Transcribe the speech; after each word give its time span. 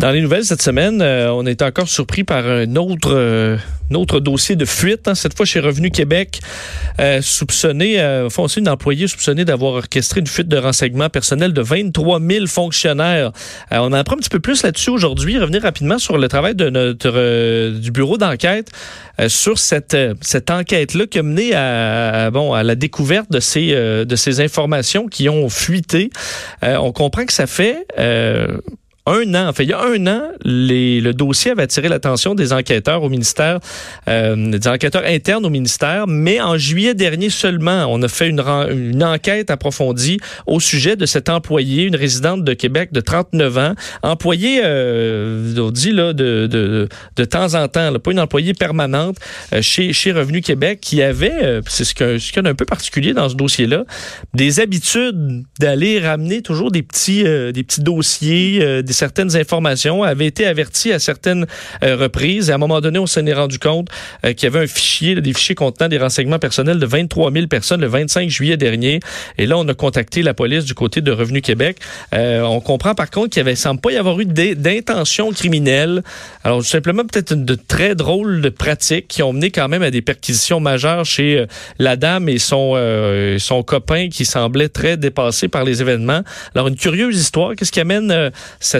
Dans 0.00 0.12
les 0.12 0.22
nouvelles 0.22 0.46
cette 0.46 0.62
semaine, 0.62 1.02
euh, 1.02 1.30
on 1.30 1.44
est 1.44 1.60
encore 1.60 1.86
surpris 1.86 2.24
par 2.24 2.46
un 2.46 2.74
autre, 2.76 3.12
euh, 3.12 3.58
dossier 4.20 4.56
de 4.56 4.64
fuite, 4.64 5.06
hein, 5.08 5.14
cette 5.14 5.36
fois 5.36 5.44
chez 5.44 5.60
Revenu 5.60 5.90
Québec, 5.90 6.40
euh, 6.98 7.20
soupçonné, 7.20 8.00
euh, 8.00 8.30
foncé 8.30 8.60
une 8.60 8.70
employée 8.70 9.08
soupçonnée 9.08 9.44
d'avoir 9.44 9.74
orchestré 9.74 10.20
une 10.20 10.26
fuite 10.26 10.48
de 10.48 10.56
renseignements 10.56 11.10
personnels 11.10 11.52
de 11.52 11.60
23 11.60 12.18
000 12.18 12.46
fonctionnaires. 12.46 13.32
Euh, 13.72 13.76
on 13.76 13.88
en 13.88 13.92
apprend 13.92 14.14
un 14.16 14.20
petit 14.20 14.30
peu 14.30 14.40
plus 14.40 14.62
là-dessus 14.62 14.88
aujourd'hui. 14.88 15.38
Revenir 15.38 15.60
rapidement 15.60 15.98
sur 15.98 16.16
le 16.16 16.28
travail 16.28 16.54
de 16.54 16.70
notre 16.70 17.12
euh, 17.14 17.78
du 17.78 17.90
bureau 17.90 18.16
d'enquête 18.16 18.70
euh, 19.20 19.28
sur 19.28 19.58
cette 19.58 19.92
euh, 19.92 20.14
cette 20.22 20.50
enquête-là 20.50 21.08
qui 21.08 21.18
a 21.18 21.22
mené 21.22 21.52
à, 21.52 22.24
à, 22.24 22.30
bon 22.30 22.54
à 22.54 22.62
la 22.62 22.74
découverte 22.74 23.30
de 23.30 23.40
ces 23.40 23.72
euh, 23.74 24.06
de 24.06 24.16
ces 24.16 24.40
informations 24.40 25.08
qui 25.08 25.28
ont 25.28 25.50
fuité. 25.50 26.08
Euh, 26.64 26.76
on 26.76 26.90
comprend 26.92 27.26
que 27.26 27.34
ça 27.34 27.46
fait 27.46 27.84
un 29.10 29.34
an, 29.34 29.52
il 29.58 29.68
y 29.68 29.72
a 29.72 29.82
un 29.82 30.06
an, 30.06 30.22
le 30.44 31.12
dossier 31.12 31.50
avait 31.50 31.62
attiré 31.62 31.88
l'attention 31.88 32.34
des 32.34 32.52
enquêteurs 32.52 33.02
au 33.02 33.08
ministère, 33.08 33.58
euh, 34.08 34.56
des 34.56 34.68
enquêteurs 34.68 35.04
internes 35.04 35.44
au 35.44 35.50
ministère, 35.50 36.06
mais 36.06 36.40
en 36.40 36.56
juillet 36.56 36.94
dernier 36.94 37.28
seulement, 37.30 37.86
on 37.88 38.02
a 38.02 38.08
fait 38.08 38.28
une, 38.28 38.40
enquête 39.02 39.50
approfondie 39.50 40.18
au 40.46 40.60
sujet 40.60 40.96
de 40.96 41.06
cette 41.06 41.28
employée, 41.28 41.84
une 41.84 41.96
résidente 41.96 42.44
de 42.44 42.52
Québec 42.54 42.92
de 42.92 43.00
39 43.00 43.58
ans, 43.58 43.74
employée, 44.02 44.60
euh, 44.62 45.54
on 45.58 45.70
dit 45.70 45.92
là, 45.92 46.12
de, 46.12 46.88
temps 47.28 47.54
en 47.54 47.68
temps, 47.68 47.92
pas 47.98 48.12
une 48.12 48.20
employée 48.20 48.54
permanente 48.54 49.16
euh, 49.52 49.62
chez, 49.62 49.92
chez 49.92 50.12
Revenu 50.12 50.40
Québec, 50.40 50.80
qui 50.80 51.02
avait, 51.02 51.60
c'est 51.66 51.84
ce 51.84 51.94
qu'il 51.94 52.54
peu 52.54 52.64
particulier 52.64 53.12
dans 53.12 53.28
ce 53.28 53.34
dossier-là, 53.34 53.84
des 54.34 54.60
habitudes 54.60 55.44
d'aller 55.58 55.98
ramener 56.00 56.42
toujours 56.42 56.70
des 56.70 56.82
petits, 56.82 57.22
des 57.22 57.62
petits 57.62 57.82
dossiers, 57.82 58.82
des 58.82 58.92
certaines 59.00 59.34
informations, 59.34 60.02
avait 60.02 60.26
été 60.26 60.46
averti 60.46 60.92
à 60.92 60.98
certaines 60.98 61.46
euh, 61.82 61.96
reprises. 61.96 62.50
Et 62.50 62.52
à 62.52 62.56
un 62.56 62.58
moment 62.58 62.82
donné, 62.82 62.98
on 62.98 63.06
s'en 63.06 63.24
est 63.24 63.32
rendu 63.32 63.58
compte 63.58 63.88
euh, 64.26 64.34
qu'il 64.34 64.44
y 64.44 64.46
avait 64.54 64.64
un 64.64 64.66
fichier, 64.66 65.14
des 65.14 65.32
fichiers 65.32 65.54
contenant 65.54 65.88
des 65.88 65.96
renseignements 65.96 66.38
personnels 66.38 66.78
de 66.78 66.84
23 66.84 67.32
000 67.32 67.46
personnes 67.46 67.80
le 67.80 67.86
25 67.86 68.28
juillet 68.28 68.58
dernier. 68.58 69.00
Et 69.38 69.46
là, 69.46 69.56
on 69.56 69.66
a 69.68 69.74
contacté 69.74 70.22
la 70.22 70.34
police 70.34 70.66
du 70.66 70.74
côté 70.74 71.00
de 71.00 71.10
Revenu 71.12 71.40
Québec. 71.40 71.78
Euh, 72.12 72.42
on 72.42 72.60
comprend 72.60 72.94
par 72.94 73.10
contre 73.10 73.30
qu'il 73.30 73.42
ne 73.42 73.54
semble 73.54 73.80
pas 73.80 73.92
y 73.92 73.96
avoir 73.96 74.20
eu 74.20 74.26
d'intention 74.26 75.32
criminelle. 75.32 76.02
Alors, 76.44 76.58
tout 76.58 76.66
simplement, 76.66 77.04
peut-être 77.04 77.32
de 77.32 77.54
très 77.54 77.94
drôles 77.94 78.42
de 78.42 78.50
pratiques 78.50 79.08
qui 79.08 79.22
ont 79.22 79.32
mené 79.32 79.50
quand 79.50 79.68
même 79.68 79.82
à 79.82 79.90
des 79.90 80.02
perquisitions 80.02 80.60
majeures 80.60 81.06
chez 81.06 81.46
la 81.78 81.96
dame 81.96 82.28
et 82.28 82.38
son, 82.38 82.76
copain 83.66 84.08
qui 84.10 84.26
semblait 84.26 84.68
très 84.68 84.98
dépassé 84.98 85.48
par 85.48 85.64
les 85.64 85.80
événements. 85.80 86.22
Alors, 86.54 86.68
une 86.68 86.76
curieuse 86.76 87.18
histoire. 87.18 87.54
Qu'est-ce 87.56 87.72
qui 87.72 87.80
amène 87.80 88.10
euh, 88.10 88.30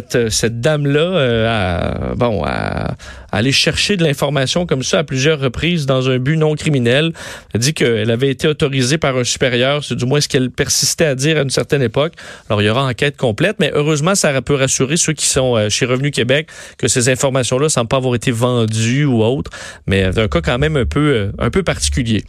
cette, 0.00 0.30
cette 0.30 0.60
dame-là 0.60 1.00
euh, 1.00 2.14
bon, 2.14 2.42
à, 2.44 2.94
aller 3.32 3.52
chercher 3.52 3.96
de 3.96 4.02
l'information 4.02 4.66
comme 4.66 4.82
ça 4.82 5.00
à 5.00 5.04
plusieurs 5.04 5.38
reprises 5.38 5.86
dans 5.86 6.08
un 6.08 6.18
but 6.18 6.36
non 6.36 6.54
criminel? 6.54 7.12
Elle 7.54 7.60
dit 7.60 7.74
qu'elle 7.74 8.10
avait 8.10 8.30
été 8.30 8.48
autorisée 8.48 8.98
par 8.98 9.16
un 9.16 9.24
supérieur. 9.24 9.84
C'est 9.84 9.94
du 9.94 10.06
moins 10.06 10.20
ce 10.20 10.28
qu'elle 10.28 10.50
persistait 10.50 11.04
à 11.04 11.14
dire 11.14 11.36
à 11.36 11.42
une 11.42 11.50
certaine 11.50 11.82
époque. 11.82 12.14
Alors, 12.48 12.62
il 12.62 12.66
y 12.66 12.70
aura 12.70 12.84
enquête 12.84 13.16
complète, 13.16 13.56
mais 13.58 13.70
heureusement, 13.74 14.14
ça 14.14 14.40
peut 14.42 14.54
rassurer 14.54 14.96
ceux 14.96 15.12
qui 15.12 15.26
sont 15.26 15.56
euh, 15.56 15.68
chez 15.68 15.86
Revenu 15.86 16.10
Québec 16.10 16.48
que 16.78 16.88
ces 16.88 17.08
informations-là 17.08 17.68
semblent 17.68 17.88
pas 17.88 17.98
avoir 17.98 18.14
été 18.14 18.30
vendues 18.30 19.04
ou 19.04 19.22
autres, 19.22 19.50
mais 19.86 20.04
un 20.18 20.28
cas 20.28 20.40
quand 20.40 20.58
même 20.58 20.76
un 20.76 20.86
peu, 20.86 21.14
euh, 21.14 21.32
un 21.38 21.50
peu 21.50 21.62
particulier. 21.62 22.24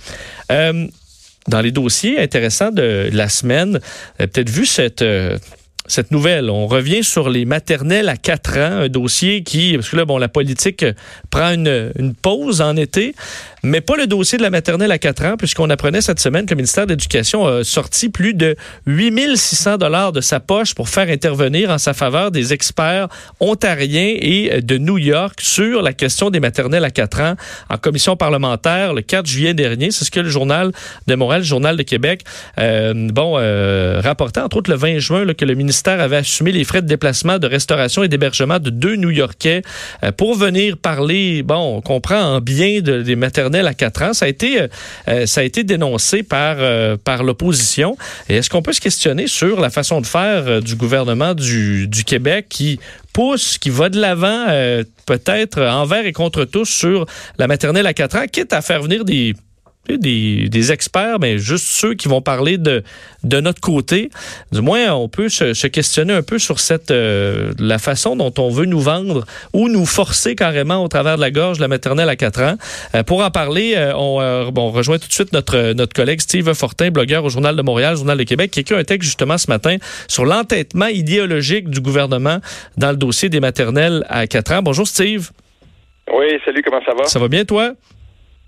Euh, 0.51 0.87
dans 1.47 1.61
les 1.61 1.71
dossiers 1.71 2.19
intéressants 2.19 2.71
de 2.71 3.09
la 3.11 3.27
semaine, 3.27 3.79
peut-être 4.19 4.49
vu 4.49 4.67
cette 4.67 5.03
cette 5.91 6.11
nouvelle. 6.11 6.49
On 6.49 6.67
revient 6.67 7.03
sur 7.03 7.29
les 7.29 7.45
maternelles 7.45 8.09
à 8.09 8.17
4 8.17 8.57
ans, 8.57 8.81
un 8.83 8.89
dossier 8.89 9.43
qui, 9.43 9.73
parce 9.75 9.89
que 9.89 9.97
là, 9.97 10.05
bon, 10.05 10.17
la 10.17 10.29
politique 10.29 10.85
prend 11.29 11.51
une, 11.51 11.91
une 11.97 12.13
pause 12.13 12.61
en 12.61 12.75
été, 12.75 13.15
mais 13.63 13.81
pas 13.81 13.95
le 13.95 14.07
dossier 14.07 14.37
de 14.37 14.43
la 14.43 14.49
maternelle 14.49 14.91
à 14.91 14.97
4 14.97 15.25
ans, 15.25 15.35
puisqu'on 15.37 15.69
apprenait 15.69 16.01
cette 16.01 16.19
semaine 16.19 16.45
que 16.45 16.51
le 16.51 16.57
ministère 16.57 16.85
de 16.85 16.93
l'Éducation 16.93 17.45
a 17.45 17.63
sorti 17.63 18.09
plus 18.09 18.33
de 18.33 18.55
8600 18.87 19.77
dollars 19.77 20.11
de 20.11 20.21
sa 20.21 20.39
poche 20.39 20.73
pour 20.73 20.89
faire 20.89 21.09
intervenir 21.09 21.69
en 21.69 21.77
sa 21.77 21.93
faveur 21.93 22.31
des 22.31 22.53
experts 22.53 23.07
ontariens 23.39 24.15
et 24.19 24.61
de 24.61 24.77
New 24.77 24.97
York 24.97 25.39
sur 25.41 25.81
la 25.81 25.93
question 25.93 26.29
des 26.29 26.39
maternelles 26.39 26.85
à 26.85 26.89
4 26.89 27.21
ans 27.21 27.35
en 27.69 27.77
commission 27.77 28.15
parlementaire 28.15 28.93
le 28.93 29.01
4 29.01 29.27
juillet 29.27 29.53
dernier. 29.53 29.91
C'est 29.91 30.05
ce 30.05 30.11
que 30.11 30.19
le 30.19 30.29
journal 30.29 30.71
de 31.07 31.15
Montréal, 31.15 31.41
le 31.41 31.47
journal 31.47 31.77
de 31.77 31.83
Québec, 31.83 32.23
euh, 32.57 32.93
bon, 33.11 33.35
euh, 33.37 34.01
rapportait 34.03 34.41
entre 34.41 34.57
autres 34.57 34.71
le 34.71 34.77
20 34.77 34.99
juin 34.99 35.25
là, 35.25 35.33
que 35.33 35.45
le 35.45 35.53
ministère 35.53 35.99
avait 35.99 36.17
assumé 36.17 36.51
les 36.51 36.63
frais 36.63 36.81
de 36.81 36.87
déplacement, 36.87 37.37
de 37.37 37.47
restauration 37.47 38.03
et 38.03 38.07
d'hébergement 38.07 38.59
de 38.59 38.69
deux 38.71 38.95
New-Yorkais 38.95 39.61
euh, 40.03 40.11
pour 40.11 40.35
venir 40.35 40.77
parler, 40.77 41.43
bon, 41.43 41.77
on 41.77 41.81
comprend 41.81 42.19
en 42.19 42.41
bien 42.41 42.81
de, 42.81 43.01
des 43.01 43.15
maternelles 43.15 43.50
à 43.59 43.73
4 43.73 44.01
ans. 44.03 44.13
Ça 44.13 44.25
a 44.25 44.27
été, 44.27 44.67
euh, 45.07 45.25
ça 45.25 45.41
a 45.41 45.43
été 45.43 45.63
dénoncé 45.63 46.23
par, 46.23 46.57
euh, 46.59 46.97
par 46.97 47.23
l'opposition. 47.23 47.97
Est-ce 48.29 48.49
qu'on 48.49 48.61
peut 48.61 48.73
se 48.73 48.81
questionner 48.81 49.27
sur 49.27 49.59
la 49.59 49.69
façon 49.69 50.01
de 50.01 50.05
faire 50.05 50.47
euh, 50.47 50.61
du 50.61 50.75
gouvernement 50.75 51.33
du, 51.33 51.87
Québec 52.05 52.47
qui 52.49 52.79
pousse, 53.13 53.57
qui 53.57 53.69
va 53.69 53.89
de 53.89 53.99
l'avant, 53.99 54.47
peut-être 55.05 55.61
envers 55.61 56.05
et 56.05 56.13
contre 56.13 56.45
tous 56.45 56.65
sur 56.65 57.05
la 57.37 57.47
maternelle 57.47 57.85
à 57.85 57.93
4 57.93 58.17
ans, 58.17 58.25
quitte 58.31 58.53
à 58.53 58.61
faire 58.61 58.81
venir 58.81 59.05
des 59.05 59.35
des, 59.89 60.47
des, 60.49 60.71
experts, 60.71 61.19
mais 61.19 61.37
juste 61.37 61.65
ceux 61.67 61.95
qui 61.95 62.07
vont 62.07 62.21
parler 62.21 62.57
de, 62.57 62.83
de 63.23 63.39
notre 63.39 63.61
côté. 63.61 64.09
Du 64.51 64.61
moins, 64.61 64.93
on 64.93 65.09
peut 65.09 65.27
se, 65.27 65.53
se 65.53 65.67
questionner 65.67 66.13
un 66.13 66.21
peu 66.21 66.39
sur 66.39 66.59
cette 66.59 66.91
euh, 66.91 67.53
la 67.59 67.79
façon 67.79 68.15
dont 68.15 68.33
on 68.37 68.49
veut 68.49 68.65
nous 68.65 68.79
vendre 68.79 69.25
ou 69.53 69.67
nous 69.67 69.85
forcer 69.85 70.35
carrément 70.35 70.83
au 70.83 70.87
travers 70.87 71.15
de 71.15 71.21
la 71.21 71.31
gorge 71.31 71.59
la 71.59 71.67
maternelle 71.67 72.09
à 72.09 72.15
4 72.15 72.41
ans. 72.41 72.55
Euh, 72.95 73.03
pour 73.03 73.23
en 73.23 73.31
parler, 73.31 73.73
euh, 73.75 73.93
on, 73.95 74.51
bon, 74.51 74.67
on 74.67 74.71
rejoint 74.71 74.99
tout 74.99 75.07
de 75.07 75.13
suite 75.13 75.33
notre, 75.33 75.73
notre 75.73 75.93
collègue 75.93 76.21
Steve 76.21 76.53
Fortin, 76.53 76.91
blogueur 76.91 77.23
au 77.23 77.29
Journal 77.29 77.55
de 77.55 77.61
Montréal, 77.61 77.95
Journal 77.95 78.17
de 78.17 78.23
Québec, 78.23 78.51
qui 78.51 78.59
a 78.59 78.61
écrit 78.61 78.75
un 78.75 78.83
texte 78.83 79.07
justement 79.07 79.37
ce 79.37 79.49
matin 79.49 79.77
sur 80.07 80.25
l'entêtement 80.25 80.87
idéologique 80.87 81.69
du 81.69 81.81
gouvernement 81.81 82.39
dans 82.77 82.91
le 82.91 82.97
dossier 82.97 83.29
des 83.29 83.39
maternelles 83.39 84.05
à 84.09 84.27
4 84.27 84.53
ans. 84.53 84.61
Bonjour 84.61 84.87
Steve. 84.87 85.31
Oui, 86.13 86.25
salut, 86.45 86.61
comment 86.63 86.81
ça 86.85 86.93
va? 86.93 87.05
Ça 87.05 87.19
va 87.19 87.27
bien 87.27 87.45
toi? 87.45 87.73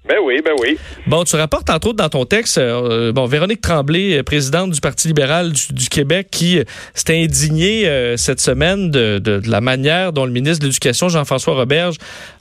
Ben 0.06 0.18
oui, 0.22 0.42
ben 0.44 0.52
oui. 0.60 0.78
Bon, 1.08 1.24
tu 1.24 1.38
rapportes 1.38 1.70
entre 1.70 1.88
autres 1.88 1.98
dans 1.98 2.10
ton 2.10 2.26
texte, 2.26 2.58
euh, 2.58 3.14
bon, 3.14 3.26
Véronique 3.26 3.62
Tremblay, 3.62 4.18
euh, 4.18 4.24
présidente 4.24 4.72
du 4.72 4.82
Parti 4.82 5.08
libéral 5.08 5.54
du, 5.54 5.88
Québec, 5.88 6.28
qui 6.30 6.60
euh, 6.60 6.64
s'est 6.94 7.24
indignée 7.24 7.88
euh, 7.88 8.18
cette 8.18 8.42
semaine 8.42 8.92
de, 8.92 9.20
de, 9.20 9.40
de, 9.40 9.50
la 9.50 9.62
manière 9.62 10.12
dont 10.12 10.26
le 10.26 10.32
ministre 10.32 10.60
de 10.60 10.66
l'Éducation, 10.66 11.08
Jean-François 11.08 11.54
Roberge, 11.54 11.96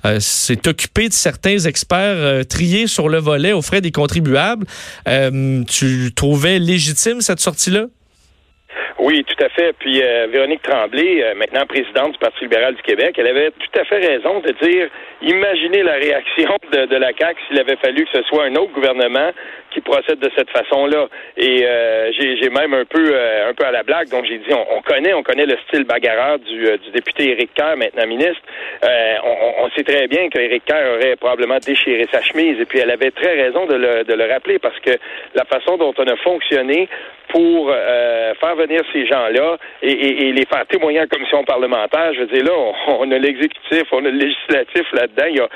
euh, 0.05 0.19
s'est 0.19 0.67
occupé 0.67 1.09
de 1.09 1.13
certains 1.13 1.59
experts 1.59 2.47
triés 2.49 2.89
sur 2.89 3.09
le 3.09 3.19
volet 3.19 3.53
aux 3.53 3.63
frais 3.63 3.81
des 3.81 3.93
contribuables. 3.93 4.67
tu 5.69 6.13
trouvais 6.17 6.59
légitime 6.59 7.21
cette 7.21 7.41
sortie-là? 7.41 7.87
Oui, 8.99 9.25
tout 9.25 9.45
à 9.45 9.49
fait. 9.49 9.73
Puis 9.79 10.03
euh, 10.03 10.27
Véronique 10.31 10.63
Tremblay, 10.63 11.23
euh, 11.23 11.35
maintenant 11.35 11.67
présidente 11.67 12.13
du 12.13 12.19
Parti 12.19 12.41
libéral 12.43 12.75
du 12.75 12.83
Québec, 12.83 13.15
elle 13.19 13.27
avait 13.27 13.51
tout 13.51 13.81
à 13.81 13.85
fait 13.85 13.99
raison 13.99 14.41
de 14.41 14.53
dire 14.63 14.89
imaginez 15.23 15.83
la 15.83 15.95
réaction 15.95 16.57
de, 16.73 16.87
de 16.87 16.97
la 16.97 17.13
CAQ 17.13 17.41
s'il 17.49 17.59
avait 17.59 17.77
fallu 17.77 18.05
que 18.05 18.19
ce 18.19 18.23
soit 18.25 18.45
un 18.45 18.55
autre 18.57 18.73
gouvernement 18.73 19.31
qui 19.73 19.81
procède 19.81 20.19
de 20.19 20.31
cette 20.37 20.51
façon-là. 20.51 21.09
Et 21.37 21.65
euh, 21.65 22.11
j'ai 22.13 22.51
même 22.51 22.75
un 22.75 22.85
peu 22.85 23.13
euh, 23.15 23.51
un 23.51 23.55
peu 23.55 23.65
à 23.65 23.71
la 23.71 23.83
blague, 23.83 24.09
donc 24.09 24.25
j'ai 24.27 24.39
dit 24.39 24.53
on, 24.53 24.77
on, 24.77 24.83
connaît, 24.83 25.15
on 25.15 25.23
connaît 25.23 25.47
le 25.47 25.57
style 25.69 25.85
bagarreur 25.85 26.39
du, 26.39 26.67
euh, 26.67 26.77
du 26.77 26.91
député 26.91 27.31
Éric 27.31 27.55
Kerr, 27.55 27.77
maintenant 27.77 28.07
ministre. 28.07 28.43
Euh, 28.85 29.15
on, 29.25 29.65
on, 29.65 29.71
sait 29.71 29.85
très 29.85 30.07
bien 30.09 30.29
qu'Éric 30.29 30.65
Kerr 30.65 30.97
aurait 30.97 31.17
probablement 31.17 31.59
déchiré 31.59 32.07
sa 32.13 32.21
chemise, 32.23 32.61
et 32.61 32.65
puis 32.65 32.79
elle 32.79 32.91
avait 32.91 33.11
très 33.11 33.35
raison 33.35 33.67
de 33.67 33.75
le, 33.75 34.05
de 34.05 34.15
le 34.15 34.31
rappeler, 34.31 34.59
parce 34.59 34.79
que 34.81 34.93
la 35.35 35.45
façon 35.45 35.77
dont 35.79 35.95
on 35.97 36.07
a 36.07 36.17
fonctionné 36.17 36.89
pour 37.33 37.71
euh, 37.71 38.35
faire 38.35 38.55
venir 38.57 38.81
ces 38.93 39.07
gens-là 39.07 39.57
et, 39.83 39.91
et, 39.91 40.29
et, 40.29 40.33
les 40.33 40.45
faire 40.45 40.67
témoigner 40.67 41.01
en 41.01 41.07
commission 41.07 41.43
parlementaire. 41.45 42.13
Je 42.13 42.21
veux 42.21 42.27
dire, 42.27 42.45
là, 42.45 42.53
on, 42.55 42.75
on 43.01 43.11
a 43.11 43.19
l'exécutif, 43.19 43.85
on 43.91 44.05
a 44.05 44.11
le 44.11 44.19
législatif 44.19 44.87
là-dedans. 44.93 45.47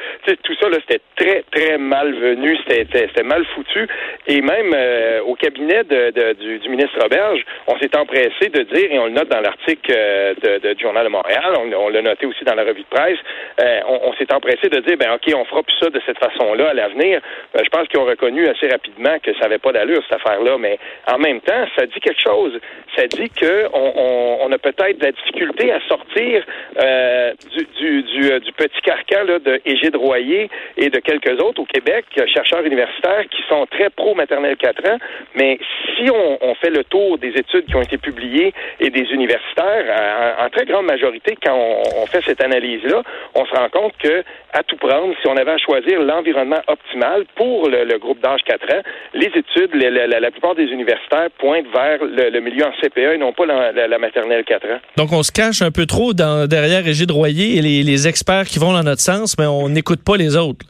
Tout 0.43 0.55
ça, 0.61 0.69
là, 0.71 0.79
c'était 0.81 1.03
très, 1.17 1.45
très 1.53 1.77
malvenu, 1.77 2.57
c'était 2.67 3.23
mal 3.23 3.45
foutu. 3.55 3.87
Et 4.27 4.41
même 4.41 4.73
euh, 4.75 5.21
au 5.23 5.35
cabinet 5.35 5.85
de, 5.85 6.11
de, 6.11 6.33
du, 6.33 6.59
du, 6.61 6.69
ministre 6.71 6.99
Roberge, 7.01 7.45
on 7.67 7.79
s'est 7.79 7.95
empressé 7.97 8.49
de 8.49 8.63
dire, 8.63 8.93
et 8.93 8.99
on 8.99 9.07
le 9.07 9.13
note 9.13 9.29
dans 9.29 9.41
l'article 9.41 9.93
euh, 9.95 10.35
de, 10.63 10.73
du 10.73 10.83
Journal 10.83 11.05
de 11.05 11.11
Montréal, 11.11 11.55
on, 11.59 11.71
on 11.73 11.89
l'a 11.91 12.01
noté 12.01 12.25
aussi 12.25 12.45
dans 12.45 12.55
la 12.55 12.65
revue 12.65 12.83
de 12.83 12.97
presse, 12.97 13.19
euh, 13.61 13.81
on, 13.87 14.01
on 14.09 14.13
s'est 14.15 14.33
empressé 14.33 14.69
de 14.69 14.81
dire, 14.81 14.97
ben 14.97 15.13
OK, 15.13 15.33
on 15.35 15.45
fera 15.45 15.63
plus 15.63 15.77
ça 15.79 15.91
de 15.91 16.01
cette 16.07 16.19
façon-là 16.19 16.71
à 16.71 16.75
l'avenir. 16.75 17.21
Ben, 17.53 17.63
je 17.63 17.69
pense 17.69 17.87
qu'ils 17.89 18.01
ont 18.01 18.07
reconnu 18.07 18.49
assez 18.49 18.69
rapidement 18.69 19.19
que 19.23 19.33
ça 19.35 19.41
n'avait 19.43 19.59
pas 19.59 19.73
d'allure, 19.73 20.03
cette 20.09 20.21
affaire-là. 20.21 20.57
Mais 20.59 20.79
en 21.07 21.19
même 21.19 21.41
temps, 21.41 21.66
ça 21.77 21.87
dit 21.87 22.01
quelque 22.01 22.23
chose. 22.23 22.59
Ça 22.97 23.07
dit 23.07 23.31
que 23.31 23.67
on, 23.73 24.51
a 24.53 24.59
peut-être 24.59 24.99
de 24.99 25.05
la 25.05 25.13
difficulté 25.13 25.73
à 25.73 25.81
sortir 25.89 26.45
euh, 26.81 27.33
du, 27.79 28.03
du, 28.03 28.53
petit 28.53 28.81
carcan 28.83 29.25
là, 29.25 29.39
de 29.39 29.61
Égide 29.65 29.97
Royer 29.97 30.49
et 30.77 30.89
de 30.89 30.99
quelques 31.01 31.41
autres 31.43 31.63
au 31.63 31.67
Québec, 31.67 32.05
chercheurs 32.33 32.65
universitaires 32.65 33.25
qui 33.31 33.43
sont 33.49 33.67
très 33.67 33.91
pro-maternelle 33.91 34.57
4 34.57 34.91
ans, 34.91 34.99
mais 35.35 35.59
si 35.97 36.11
on, 36.11 36.55
fait 36.57 36.71
le 36.71 36.85
tour 36.85 37.19
des 37.19 37.29
études 37.29 37.67
qui 37.67 37.77
ont 37.77 37.83
été 37.83 37.99
publiées 37.99 38.53
et 38.81 38.91
des 38.91 39.13
universitaires, 39.13 40.37
en, 40.39 40.49
très 40.49 40.65
grande 40.65 40.87
majorité, 40.87 41.37
quand 41.43 41.55
on, 41.55 42.07
fait 42.07 42.23
cette 42.25 42.43
analyse-là, 42.43 43.03
on 43.35 43.45
se 43.45 43.55
rend 43.55 43.69
compte 43.69 43.93
que 43.99 44.23
à 44.53 44.63
tout 44.63 44.77
prendre, 44.77 45.15
si 45.21 45.29
on 45.29 45.37
avait 45.37 45.51
à 45.51 45.59
choisir 45.59 46.01
l'environnement 46.01 46.61
optimal 46.67 47.25
pour 47.35 47.69
le, 47.69 47.99
groupe 47.99 48.21
d'âge 48.21 48.41
4 48.45 48.75
ans, 48.75 48.83
les 49.15 49.27
études, 49.27 49.75
la, 49.75 50.31
plupart 50.31 50.55
des 50.55 50.67
universitaires 50.67 51.29
pointent 51.39 51.56
vers 51.63 51.99
le, 52.05 52.41
milieu 52.41 52.65
en 52.65 52.73
CPE 52.81 53.15
et 53.15 53.19
non 53.19 53.33
pas 53.33 53.47
la, 53.47 53.99
maternelle 53.99 54.45
4 54.45 54.67
ans. 54.67 54.81
Donc 54.97 55.13
on 55.13 55.23
se 55.23 55.33
cache 55.33 55.63
un 55.63 55.71
peu 55.71 55.87
trop 55.87 56.13
dans, 56.13 56.49
derrière 56.49 56.85
Régis 56.85 57.07
Royer 57.11 57.59
et 57.59 57.63
les, 57.63 57.83
les 57.83 58.09
experts 58.09 58.47
qui 58.47 58.59
vont 58.59 58.73
dans 58.73 58.83
notre 58.83 59.01
sens, 59.01 59.37
mais 59.39 59.47
on 59.47 59.69
n'écoute 59.69 60.03
pas 60.05 60.17
les 60.17 60.37
autres. 60.37 60.67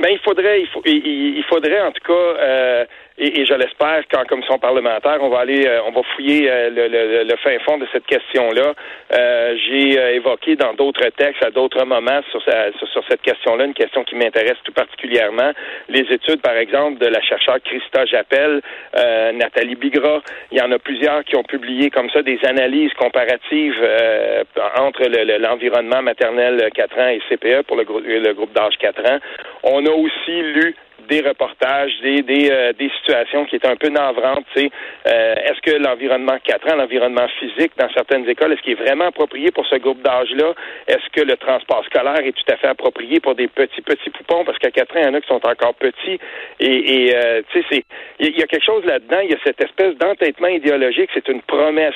Ben 0.00 0.10
il 0.12 0.18
faudrait, 0.18 0.60
il, 0.60 0.66
faut, 0.68 0.82
il, 0.84 1.44
faudrait 1.48 1.80
en 1.80 1.90
tout 1.90 2.06
cas 2.06 2.12
euh, 2.12 2.84
et, 3.18 3.44
je 3.44 3.54
l'espère 3.54 4.06
qu'en 4.08 4.24
commission 4.24 4.58
parlementaire, 4.58 5.18
on 5.20 5.28
va 5.28 5.40
aller, 5.40 5.66
euh, 5.66 5.80
on 5.86 5.90
va 5.90 6.02
fouiller 6.14 6.48
euh, 6.48 6.70
le, 6.70 7.24
le, 7.24 7.36
fin 7.38 7.58
fond 7.60 7.76
de 7.76 7.86
cette 7.92 8.06
question-là. 8.06 8.74
Euh, 9.12 9.56
j'ai 9.66 10.14
évoqué 10.14 10.54
dans 10.54 10.72
d'autres 10.74 11.08
textes, 11.16 11.44
à 11.44 11.50
d'autres 11.50 11.84
moments, 11.84 12.20
sur, 12.30 12.40
sur, 12.42 13.04
cette 13.08 13.22
question-là, 13.22 13.64
une 13.64 13.74
question 13.74 14.04
qui 14.04 14.14
m'intéresse 14.14 14.58
tout 14.62 14.72
particulièrement, 14.72 15.50
les 15.88 16.06
études, 16.12 16.40
par 16.42 16.56
exemple, 16.56 16.98
de 16.98 17.06
la 17.06 17.20
chercheure 17.20 17.58
Christa 17.64 18.06
Jappel, 18.06 18.60
Nathalie 19.34 19.74
Bigra. 19.74 20.20
Il 20.52 20.58
y 20.58 20.60
en 20.60 20.70
a 20.72 20.78
plusieurs 20.78 21.24
qui 21.24 21.36
ont 21.36 21.42
publié 21.42 21.90
comme 21.90 22.10
ça 22.10 22.22
des 22.22 22.38
analyses 22.44 22.92
comparatives 22.94 23.76
entre 24.76 25.04
l'environnement 25.38 26.02
maternel 26.02 26.68
4 26.74 26.98
ans 26.98 27.08
et 27.08 27.20
CPE 27.28 27.62
pour 27.66 27.76
le, 27.76 27.84
le 27.84 28.32
groupe 28.34 28.52
d'âge 28.52 28.76
4 28.78 29.00
ans. 29.10 29.18
On 29.62 29.84
a 29.86 29.90
aussi 29.90 30.42
lu 30.42 30.74
des 31.08 31.20
reportages, 31.20 31.92
des, 32.02 32.22
des, 32.22 32.50
euh, 32.50 32.72
des 32.72 32.90
situations 32.98 33.44
qui 33.46 33.56
étaient 33.56 33.68
un 33.68 33.76
peu 33.76 33.88
navrantes. 33.88 34.46
Euh, 34.56 35.34
est-ce 35.34 35.60
que 35.62 35.76
l'environnement 35.76 36.36
4 36.42 36.72
ans, 36.72 36.76
l'environnement 36.76 37.26
physique 37.38 37.72
dans 37.78 37.88
certaines 37.94 38.28
écoles, 38.28 38.52
est-ce 38.52 38.62
qu'il 38.62 38.72
est 38.72 38.82
vraiment 38.82 39.06
approprié 39.06 39.50
pour 39.50 39.66
ce 39.66 39.76
groupe 39.76 40.02
d'âge-là? 40.02 40.52
Est-ce 40.86 41.08
que 41.12 41.26
le 41.26 41.36
transport 41.36 41.84
scolaire 41.86 42.20
est 42.24 42.32
tout 42.32 42.52
à 42.52 42.56
fait 42.56 42.68
approprié 42.68 43.20
pour 43.20 43.34
des 43.34 43.48
petits, 43.48 43.82
petits 43.82 44.10
poupons? 44.10 44.44
Parce 44.44 44.58
qu'à 44.58 44.70
4 44.70 44.96
ans, 44.96 45.00
il 45.00 45.06
y 45.06 45.08
en 45.08 45.14
a 45.14 45.20
qui 45.20 45.28
sont 45.28 45.46
encore 45.46 45.74
petits. 45.74 46.18
Et, 46.60 47.06
et 47.06 47.16
euh, 47.16 47.42
tu 47.52 47.62
sais, 47.70 47.84
il 48.20 48.38
y 48.38 48.42
a 48.42 48.46
quelque 48.46 48.64
chose 48.64 48.84
là-dedans. 48.84 49.20
Il 49.22 49.30
y 49.30 49.34
a 49.34 49.38
cette 49.44 49.62
espèce 49.62 49.94
d'entêtement 49.96 50.48
idéologique. 50.48 51.10
C'est 51.14 51.28
une 51.28 51.42
promesse 51.42 51.94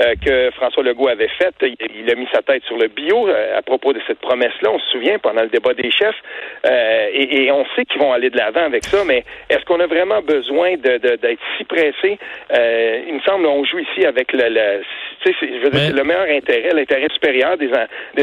euh, 0.00 0.14
que 0.24 0.50
François 0.52 0.82
Legault 0.82 1.08
avait 1.08 1.30
faite. 1.38 1.54
Il, 1.62 2.10
a 2.10 2.14
mis 2.14 2.28
sa 2.32 2.42
tête 2.42 2.62
sur 2.64 2.76
le 2.76 2.88
bio 2.88 3.28
à 3.28 3.62
propos 3.62 3.92
de 3.92 4.00
cette 4.06 4.20
promesse-là. 4.20 4.70
On 4.70 4.78
se 4.78 4.90
souvient 4.92 5.18
pendant 5.18 5.42
le 5.42 5.48
débat 5.48 5.74
des 5.74 5.90
chefs. 5.90 6.20
et, 6.64 7.44
et 7.44 7.52
on 7.52 7.64
sait 7.74 7.84
qu'ils 7.84 8.00
vont 8.00 8.12
aller 8.12 8.30
de 8.30 8.35
la 8.36 8.46
avant 8.46 8.64
avec 8.64 8.84
ça, 8.84 9.04
mais 9.04 9.24
est-ce 9.50 9.64
qu'on 9.64 9.80
a 9.80 9.86
vraiment 9.86 10.22
besoin 10.22 10.76
d'être 10.76 11.02
de, 11.02 11.36
si 11.56 11.64
pressé? 11.64 12.18
Euh, 12.52 13.02
il 13.08 13.14
me 13.14 13.20
semble 13.20 13.44
qu'on 13.44 13.64
joue 13.64 13.78
ici 13.80 14.04
avec 14.04 14.32
le, 14.32 14.48
le 14.48 14.82
je 15.24 15.64
veux 15.64 15.70
dire, 15.70 15.94
le 15.94 16.04
meilleur 16.04 16.26
intérêt, 16.30 16.72
l'intérêt 16.72 17.08
supérieur 17.12 17.56
des, 17.56 17.68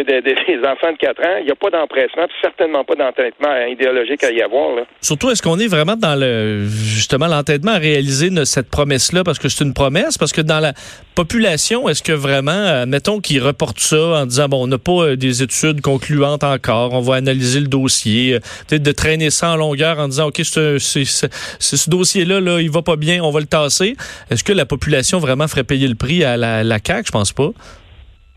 des 0.04 0.58
enfants 0.66 0.92
de 0.92 0.98
4 0.98 1.20
ans. 1.22 1.38
Il 1.40 1.46
n'y 1.46 1.52
a 1.52 1.56
pas 1.56 1.70
d'empressement, 1.70 2.26
certainement 2.42 2.84
pas 2.84 2.96
d'entêtement 2.96 3.66
idéologique 3.66 4.24
à 4.24 4.32
y 4.32 4.42
avoir. 4.42 4.76
Là. 4.76 4.84
Surtout, 5.02 5.30
est-ce 5.30 5.42
qu'on 5.42 5.60
est 5.60 5.68
vraiment 5.68 5.96
dans 5.96 6.16
le 6.20 6.66
justement 6.66 7.28
l'entêtement 7.28 7.74
à 7.74 7.78
réaliser 7.78 8.30
cette 8.46 8.70
promesse-là? 8.70 9.24
Parce 9.24 9.40
que 9.40 9.50
c'est 9.50 9.64
une 9.64 9.74
promesse? 9.74 10.18
Parce 10.18 10.32
que 10.32 10.42
dans 10.42 10.60
la 10.60 10.74
population, 11.16 11.88
est-ce 11.90 12.04
que 12.04 12.12
vraiment, 12.12 12.82
admettons 12.82 13.20
qu'ils 13.20 13.42
reportent 13.42 13.80
ça 13.80 14.22
en 14.22 14.26
disant, 14.26 14.50
bon, 14.50 14.64
on 14.64 14.68
n'a 14.68 14.78
pas 14.78 14.92
euh, 14.92 15.16
des 15.16 15.44
études 15.44 15.82
concluantes 15.82 16.44
encore, 16.44 16.94
on 16.94 17.02
va 17.02 17.16
analyser 17.16 17.60
le 17.60 17.68
dossier, 17.68 18.36
euh, 18.36 18.40
peut-être 18.68 18.84
de 18.84 18.92
traîner 18.92 19.30
ça 19.30 19.52
en 19.52 19.56
longueur 19.56 20.00
en 20.00 20.08
disant, 20.08 20.28
OK, 20.28 20.42
c'est 20.44 20.80
ce 20.80 21.90
dossier-là, 21.90 22.40
là, 22.40 22.60
il 22.60 22.72
va 22.72 22.82
pas 22.82 22.96
bien, 22.96 23.24
on 23.24 23.32
va 23.32 23.40
le 23.40 23.46
tasser. 23.46 23.96
Est-ce 24.30 24.44
que 24.44 24.54
la 24.54 24.66
population 24.66 25.20
vraiment 25.20 25.48
ferait 25.48 25.64
payer 25.64 25.88
le 25.88 25.96
prix 25.96 26.24
à 26.24 26.38
la, 26.38 26.64
la 26.64 26.80
CAQ? 26.86 27.08
Je 27.08 27.12
pense 27.12 27.32
pas. 27.32 27.52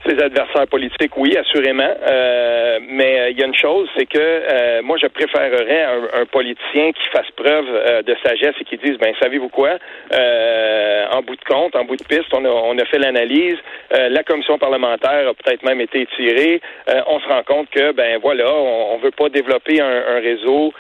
Ses 0.07 0.23
adversaires 0.23 0.69
politiques, 0.69 1.17
oui, 1.17 1.37
assurément. 1.37 1.83
Euh, 2.07 2.79
mais 2.89 3.21
euh, 3.21 3.31
il 3.31 3.41
y 3.41 3.43
a 3.43 3.47
une 3.47 3.57
chose, 3.57 3.89
c'est 3.97 4.07
que 4.07 4.19
euh, 4.19 4.81
moi, 4.83 4.97
je 5.03 5.09
préférerais 5.09 5.83
un, 6.21 6.27
politicien 6.27 6.93
qui 6.93 7.09
fasse 7.11 7.31
preuve 7.35 7.67
de 8.05 8.17
sagesse 8.25 8.55
et 8.61 8.65
qui 8.65 8.77
dise, 8.77 8.99
ben, 8.99 9.15
savez-vous 9.21 9.49
quoi, 9.49 9.79
en 10.11 11.23
bout 11.23 11.37
de 11.37 11.45
compte, 11.49 11.75
en 11.75 11.85
bout 11.85 11.97
de 11.97 12.05
piste, 12.05 12.33
on 12.33 12.45
a, 12.45 12.49
on 12.49 12.77
a 12.79 12.85
fait 12.85 12.99
l'analyse, 12.99 13.57
la 13.91 14.23
commission 14.23 14.59
parlementaire 14.59 15.29
a 15.29 15.35
peut-être 15.35 15.63
même 15.63 15.81
été 15.81 16.03
étirée, 16.03 16.61
on 17.07 17.21
se 17.21 17.29
rend 17.29 17.43
compte 17.45 17.71
que, 17.71 17.93
ben 17.93 18.19
voilà, 18.21 18.53
on, 18.53 18.95
on 18.95 18.99
veut 18.99 19.13
pas 19.13 19.29
développer 19.29 19.81
un, 19.81 20.17
un 20.17 20.21
réseau 20.21 20.73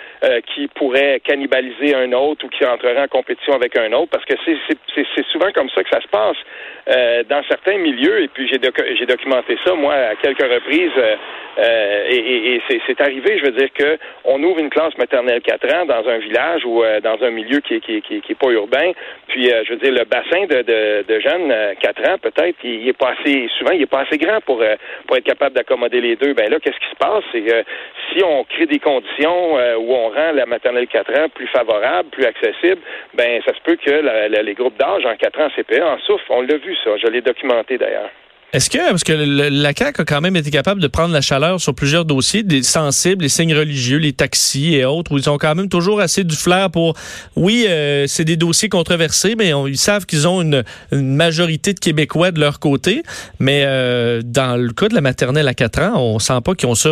qui 0.55 0.67
pourrait 0.69 1.21
cannibaliser 1.21 1.95
un 1.95 2.13
autre 2.13 2.45
ou 2.45 2.49
qui 2.49 2.67
entrerait 2.67 3.01
en 3.01 3.09
compétition 3.09 3.55
avec 3.55 3.79
un 3.79 3.93
autre, 3.93 4.11
parce 4.11 4.25
que 4.25 4.35
c'est 4.45 5.27
souvent 5.29 5.53
comme 5.53 5.71
ça 5.71 5.83
que 5.83 5.91
ça 5.91 6.01
se 6.01 6.09
passe. 6.09 7.25
dans 7.29 7.43
certains 7.49 7.79
milieux, 7.79 8.23
et 8.23 8.29
puis 8.29 8.49
j'ai 8.49 9.07
documenté 9.17 9.57
ça, 9.65 9.75
moi, 9.75 9.95
à 9.95 10.15
quelques 10.17 10.43
reprises. 10.43 10.93
Euh, 10.99 11.17
euh, 11.59 12.05
et, 12.11 12.61
c'est 12.87 13.01
arrivé, 13.01 13.39
je 13.39 13.47
veux 13.47 13.53
dire, 13.53 13.73
que 13.73 13.99
on 14.25 14.43
ouvre 14.43 14.59
une 14.59 14.69
classe 14.69 14.97
maternelle 14.99 15.41
4 15.41 15.75
ans 15.75 15.87
dans 15.87 16.07
un 16.07 16.19
village 16.19 16.67
ou 16.67 16.83
euh, 16.83 17.01
dans 17.01 17.17
un 17.23 17.31
milieu 17.31 17.61
qui, 17.61 17.81
qui, 17.81 18.03
qui, 18.03 18.21
qui 18.21 18.33
est 18.33 18.39
pas 18.39 18.51
urbain. 18.51 18.93
Puis, 19.29 19.49
je 19.49 19.71
veux 19.71 19.79
dire, 19.79 19.93
le 19.93 20.05
bassin 20.05 20.45
de, 20.45 21.03
de, 21.03 21.21
jeunes 21.21 21.53
4 21.81 22.11
ans, 22.11 22.19
peut-être, 22.19 22.57
il, 22.63 22.87
est 22.87 22.99
pas 22.99 23.15
assez, 23.19 23.49
souvent, 23.59 23.73
il 23.73 23.83
est 23.83 23.91
pas 23.91 24.01
assez 24.01 24.19
grand 24.19 24.41
pour, 24.43 24.63
pour 25.07 25.17
être 25.17 25.25
capable 25.25 25.57
d'accommoder 25.57 26.01
les 26.03 26.17
deux. 26.17 26.35
Ben 26.35 26.51
là, 26.51 26.59
qu'est-ce 26.61 26.79
qui 26.79 26.91
se 26.91 26.97
passe? 26.97 27.25
C'est 27.33 27.41
que 27.41 27.65
si 28.13 28.23
on 28.23 28.45
crée 28.45 28.67
des 28.67 28.79
conditions 28.79 29.55
où 29.79 29.95
on 29.95 30.09
rend 30.11 30.33
la 30.33 30.47
maternelle 30.47 30.87
4 30.87 31.19
ans 31.19 31.29
plus 31.35 31.49
favorable, 31.49 32.11
plus 32.11 32.25
accessible, 32.25 32.83
ben 33.15 33.41
ça 33.47 33.55
se 33.55 33.61
peut 33.61 33.77
que 33.77 34.43
les 34.43 34.55
groupes 34.55 34.79
d'âge 34.79 35.07
en 35.07 35.17
4 35.17 35.41
ans 35.41 35.49
CPE 35.57 35.83
en 35.83 35.99
souffrent. 36.01 36.31
On 36.31 36.43
l'a 36.43 36.57
vu, 36.59 36.77
ça. 36.85 36.97
Je 36.99 37.07
l'ai 37.07 37.23
documenté 37.23 37.79
d'ailleurs. 37.79 38.11
Est-ce 38.53 38.71
que, 38.71 38.79
parce 38.79 39.03
que 39.05 39.13
la 39.13 39.73
CAQ 39.75 40.03
a 40.03 40.05
quand 40.05 40.21
même 40.21 40.37
été 40.37 40.51
capable 40.51 40.81
de 40.81 40.87
prendre 40.87 41.13
la 41.13 41.21
chaleur 41.21 41.61
sur 41.61 41.75
plusieurs 41.75 42.05
dossiers, 42.05 42.43
des 42.43 42.63
sensibles, 42.63 43.23
les 43.23 43.29
signes 43.29 43.55
religieux, 43.55 43.99
les 43.99 44.13
taxis 44.13 44.77
et 44.77 44.85
autres, 44.85 45.13
où 45.13 45.19
ils 45.19 45.29
ont 45.29 45.37
quand 45.37 45.55
même 45.55 45.69
toujours 45.69 46.01
assez 46.01 46.23
du 46.23 46.37
flair 46.37 46.71
pour, 46.71 46.95
oui, 47.35 47.67
euh, 47.69 48.07
c'est 48.07 48.25
des 48.25 48.37
dossiers 48.37 48.69
controversés, 48.69 49.35
mais 49.37 49.53
ils 49.67 49.77
savent 49.77 50.07
qu'ils 50.07 50.29
ont 50.29 50.43
une, 50.43 50.63
majorité 50.93 51.75
de 51.75 51.81
Québécois 51.81 52.31
de 52.31 52.41
leur 52.41 52.61
côté. 52.61 53.03
Mais 53.41 53.65
euh, 53.67 54.23
dans 54.25 54.57
le 54.57 54.73
cas 54.73 54.89
de 54.89 54.95
la 54.95 55.01
maternelle 55.01 55.49
à 55.49 55.55
4 55.55 55.81
ans, 55.83 56.01
on 56.01 56.19
sent 56.19 56.41
pas 56.45 56.55
qu'ils 56.55 56.69
ont 56.69 56.75
ça. 56.75 56.91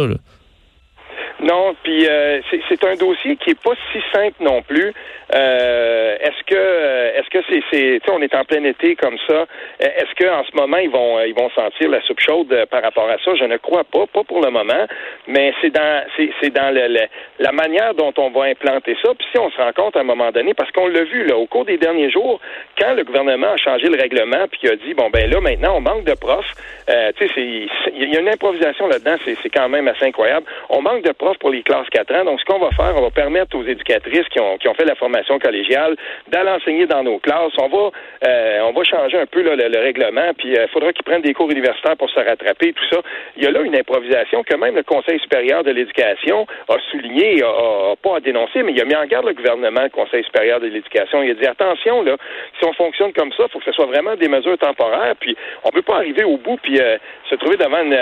Non, 1.40 1.75
puis 1.82 2.06
euh, 2.06 2.40
c'est 2.68 2.85
un 2.85 2.94
dossier 2.94 3.37
qui 3.37 3.50
est 3.50 3.61
pas 3.61 3.75
si 3.92 3.99
simple 4.12 4.37
non 4.40 4.62
plus. 4.62 4.92
Euh, 5.35 6.16
est-ce 6.20 6.44
que 6.44 7.18
est-ce 7.18 7.28
que 7.28 7.38
c'est 7.49 7.62
c'est 7.70 8.11
on 8.11 8.23
est 8.23 8.35
en 8.35 8.44
plein 8.44 8.62
été 8.64 8.94
comme 8.94 9.16
ça. 9.26 9.47
Est-ce 9.80 10.14
que 10.14 10.30
en 10.30 10.44
ce 10.44 10.54
moment 10.54 10.76
ils 10.76 10.90
vont 10.90 11.20
ils 11.20 11.35
vont 11.35 11.50
sentir 11.50 11.90
la 11.90 12.00
soupe 12.02 12.20
chaude 12.20 12.52
euh, 12.52 12.66
par 12.66 12.82
rapport 12.82 13.09
à 13.11 13.18
ça? 13.25 13.35
Je 13.35 13.44
ne 13.44 13.56
crois 13.56 13.82
pas 13.85 14.06
pas 14.06 14.23
pour 14.23 14.42
le 14.44 14.50
moment. 14.50 14.87
Mais 15.26 15.52
c'est 15.61 15.70
dans 15.70 16.04
c'est 16.16 16.50
dans 16.50 16.73
le, 16.73 17.00
la 17.40 17.52
manière 17.52 17.94
dont 17.94 18.12
on 18.16 18.30
va 18.30 18.44
implanter 18.44 18.97
ça. 19.02 19.12
Puis 19.18 19.26
si 19.32 19.38
on 19.38 19.50
se 19.50 19.56
rend 19.56 19.73
compte 19.73 19.97
à 19.97 20.00
un 20.00 20.04
moment 20.04 20.30
donné 20.30 20.54
parce 20.54 20.70
qu'on 20.70 20.87
l'a 20.87 21.02
vu 21.02 21.25
là 21.26 21.37
au 21.37 21.47
cours 21.47 21.64
des 21.64 21.78
derniers 21.78 22.11
jours 22.11 22.40
quand 22.78 22.94
le 22.94 23.02
gouvernement 23.02 23.49
a 23.49 23.56
changé 23.56 23.88
le 23.88 24.00
règlement 24.00 24.47
puis 24.52 24.68
a 24.68 24.76
dit 24.76 24.94
bon 24.94 25.11
ben 25.11 25.28
là 25.28 25.40
maintenant 25.40 25.76
on 25.76 25.80
manque 25.80 26.04
de 26.04 26.14
profs 26.14 26.52
euh, 26.88 27.11
tu 27.16 27.26
sais 27.26 27.32
il 27.37 28.12
y 28.12 28.16
a 28.16 28.20
une 28.20 28.28
improvisation 28.28 28.87
là-dedans 28.87 29.16
c'est 29.25 29.50
quand 29.50 29.68
même 29.68 29.88
assez 29.88 30.04
incroyable. 30.04 30.47
On 30.68 30.82
manque 30.82 31.02
de 31.02 31.12
pour 31.40 31.50
les 31.50 31.62
classes 31.62 31.88
4 31.90 32.14
ans 32.14 32.25
donc 32.25 32.40
ce 32.40 32.45
qu'on 32.45 32.59
va 32.59 32.71
faire 32.71 32.95
on 32.97 33.02
va 33.02 33.11
permettre 33.11 33.57
aux 33.57 33.64
éducatrices 33.64 34.28
qui 34.31 34.40
ont 34.40 34.59
qui 34.59 34.69
ont 34.69 34.75
fait 34.75 34.85
la 34.85 34.95
formation 34.95 35.38
collégiale, 35.38 35.97
d'aller 36.28 36.50
enseigner 36.50 36.87
dans 36.87 37.02
nos 37.02 37.19
classes. 37.19 37.52
On 37.59 37.69
va, 37.69 37.90
euh, 38.26 38.61
on 38.64 38.73
va 38.73 38.85
changer 38.85 39.19
un 39.19 39.26
peu 39.26 39.43
le, 39.43 39.78
règlement, 39.78 40.33
puis 40.37 40.49
il 40.49 40.59
euh, 40.59 40.66
faudra 40.69 40.93
qu'ils 40.93 41.04
prennent 41.04 41.23
des 41.23 41.35
cours 41.35 41.50
universitaires 41.50 41.97
pour 41.97 42.09
se 42.11 42.19
rattraper, 42.19 42.73
tout 42.73 42.85
ça. 42.90 43.00
Il 43.37 43.45
y 43.45 43.47
a 43.47 43.50
là 43.50 43.61
une 43.61 43.76
improvisation 43.76 44.43
que 44.43 44.57
même 44.57 44.76
le 44.76 44.83
Conseil 44.83 45.19
supérieur 45.21 45.64
de 45.64 45.71
l'éducation 45.71 46.47
a 46.69 46.76
souligné, 46.90 47.43
a, 47.43 47.95
pas 48.02 48.16
à 48.16 48.21
dénoncer, 48.21 48.62
mais 48.62 48.73
il 48.73 48.81
a 48.81 48.85
mis 48.85 48.97
en 48.97 49.04
garde 49.07 49.26
le 49.26 49.35
gouvernement, 49.35 49.83
le 49.83 49.90
Conseil 49.90 50.25
supérieur 50.25 50.61
de 50.61 50.66
l'éducation. 50.66 51.23
Il 51.23 51.33
a 51.33 51.35
dit 51.35 51.47
attention, 51.47 52.02
là, 52.02 52.16
si 52.59 52.64
on 52.66 52.73
fonctionne 52.73 53.12
comme 53.12 53.33
ça, 53.33 53.45
il 53.47 53.52
faut 53.52 53.59
que 53.59 53.66
ce 53.66 53.73
soit 53.73 53.87
vraiment 53.87 54.16
des 54.16 54.28
mesures 54.28 54.59
temporaires, 54.59 55.14
puis 55.21 55.37
on 55.64 55.71
peut 55.71 55.83
pas 55.83 55.97
arriver 55.97 56.25
au 56.25 56.37
bout, 56.37 56.59
puis 56.62 56.81
euh, 56.81 56.97
se 57.28 57.35
trouver 57.37 57.57
devant 57.57 57.83
une, 57.83 57.95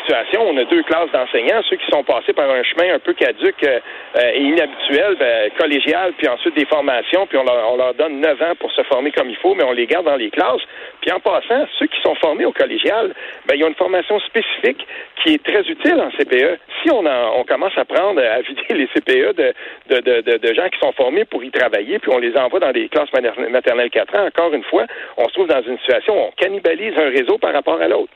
situation 0.00 0.46
où 0.46 0.54
on 0.54 0.56
a 0.56 0.64
deux 0.64 0.82
classes 0.84 1.10
d'enseignants, 1.12 1.60
ceux 1.68 1.76
qui 1.76 1.86
sont 1.90 2.04
passés 2.04 2.32
par 2.32 2.50
un 2.50 2.62
chemin 2.66 2.94
un 2.94 2.98
peu 2.98 3.14
caduque 3.14 3.64
et 3.64 4.40
inhabituel, 4.40 5.16
ben, 5.18 5.50
collégial, 5.58 6.12
puis 6.18 6.28
ensuite 6.28 6.54
des 6.56 6.64
formations, 6.66 7.26
puis 7.26 7.38
on 7.38 7.44
leur, 7.44 7.72
on 7.72 7.76
leur 7.76 7.94
donne 7.94 8.20
neuf 8.20 8.40
ans 8.42 8.54
pour 8.58 8.70
se 8.72 8.82
former 8.84 9.12
comme 9.12 9.30
il 9.30 9.36
faut, 9.36 9.54
mais 9.54 9.64
on 9.64 9.72
les 9.72 9.86
garde 9.86 10.06
dans 10.06 10.16
les 10.16 10.30
classes. 10.30 10.62
Puis 11.00 11.10
en 11.12 11.20
passant, 11.20 11.66
ceux 11.78 11.86
qui 11.86 12.00
sont 12.02 12.14
formés 12.16 12.44
au 12.44 12.52
collégial, 12.52 13.14
ben, 13.46 13.54
ils 13.56 13.64
ont 13.64 13.68
une 13.68 13.74
formation 13.74 14.18
spécifique 14.20 14.86
qui 15.22 15.34
est 15.34 15.42
très 15.42 15.62
utile 15.62 16.00
en 16.00 16.10
CPE. 16.10 16.58
Si 16.82 16.90
on, 16.90 17.04
on 17.06 17.44
commence 17.44 17.76
à 17.76 17.84
prendre, 17.84 18.20
à 18.20 18.40
vider 18.40 18.66
les 18.70 18.86
CPE 18.88 19.36
de, 19.36 19.54
de, 19.88 20.20
de, 20.20 20.38
de, 20.38 20.54
gens 20.54 20.68
qui 20.68 20.78
sont 20.78 20.92
formés 20.92 21.24
pour 21.24 21.42
y 21.44 21.50
travailler, 21.50 21.98
puis 21.98 22.10
on 22.12 22.18
les 22.18 22.36
envoie 22.36 22.60
dans 22.60 22.72
des 22.72 22.88
classes 22.88 23.12
maternelles 23.12 23.90
4 23.90 24.14
ans, 24.16 24.26
encore 24.26 24.52
une 24.54 24.64
fois, 24.64 24.86
on 25.16 25.28
se 25.28 25.34
trouve 25.34 25.48
dans 25.48 25.62
une 25.62 25.78
situation 25.78 26.14
où 26.14 26.26
on 26.28 26.30
cannibalise 26.36 26.96
un 26.96 27.10
réseau 27.10 27.38
par 27.38 27.52
rapport 27.52 27.80
à 27.80 27.88
l'autre. 27.88 28.12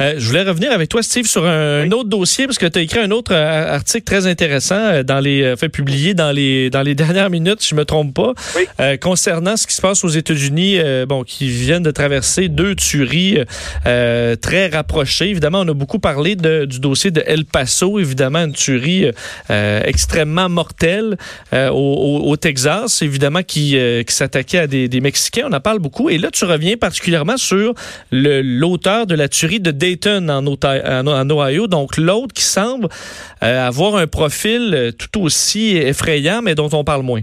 Euh, 0.00 0.14
je 0.16 0.28
voulais 0.28 0.42
revenir 0.42 0.70
avec 0.70 0.88
toi, 0.88 1.02
Steve, 1.02 1.26
sur 1.26 1.44
un, 1.44 1.90
autre 1.90 2.08
dossier, 2.08 2.46
parce 2.46 2.58
que 2.58 2.66
tu 2.66 2.78
as 2.78 2.82
écrit 2.82 3.00
un 3.00 3.10
autre 3.10 3.32
euh, 3.34 3.74
article 3.74 4.04
très 4.04 4.26
intéressant 4.26 4.76
euh, 4.76 5.02
dans 5.02 5.18
les 5.18 5.56
fait 5.56 5.68
publié 5.68 6.14
dans 6.14 6.30
les 6.30 6.70
dans 6.70 6.82
les 6.82 6.94
dernières 6.98 7.30
minutes, 7.30 7.62
si 7.62 7.70
je 7.70 7.74
me 7.74 7.84
trompe 7.84 8.14
pas, 8.14 8.32
concernant 9.00 9.56
ce 9.56 9.66
qui 9.66 9.74
se 9.74 9.80
passe 9.80 10.04
aux 10.04 10.08
États-Unis, 10.08 10.78
bon, 11.06 11.24
qui 11.24 11.48
viennent 11.48 11.82
de 11.82 11.90
traverser 11.90 12.48
deux 12.48 12.74
tueries 12.74 13.38
très 13.84 14.68
rapprochées. 14.68 15.30
Évidemment, 15.30 15.60
on 15.60 15.68
a 15.68 15.74
beaucoup 15.74 15.98
parlé 15.98 16.36
de, 16.36 16.64
du 16.64 16.80
dossier 16.80 17.10
de 17.10 17.22
El 17.26 17.44
Paso, 17.44 17.98
évidemment, 17.98 18.44
une 18.44 18.52
tuerie 18.52 19.10
extrêmement 19.48 20.48
mortelle 20.48 21.16
au, 21.52 22.22
au, 22.24 22.36
Texas, 22.36 23.02
évidemment, 23.02 23.42
qui, 23.42 23.78
qui 24.06 24.14
s'attaquait 24.14 24.58
à 24.58 24.66
des, 24.66 24.88
des 24.88 25.00
Mexicains. 25.00 25.46
On 25.48 25.52
en 25.52 25.60
parle 25.60 25.78
beaucoup. 25.78 26.10
Et 26.10 26.18
là, 26.18 26.30
tu 26.30 26.44
reviens 26.44 26.76
particulièrement 26.76 27.36
sur 27.36 27.74
l'auteur 28.10 29.06
de 29.06 29.14
la 29.14 29.28
tuerie 29.28 29.60
de 29.60 29.70
Dayton 29.88 30.28
en, 30.28 31.30
Ohio. 31.30 31.66
Donc 31.66 31.96
l'autre 31.96 32.32
qui 32.34 32.42
semble 32.42 32.88
euh, 33.42 33.66
avoir 33.66 33.96
un 33.96 34.06
profil 34.06 34.72
euh, 34.74 34.92
tout 34.92 35.22
aussi 35.22 35.76
effrayant, 35.76 36.42
mais 36.42 36.54
dont 36.54 36.68
on 36.72 36.84
parle 36.84 37.02
moins. 37.02 37.22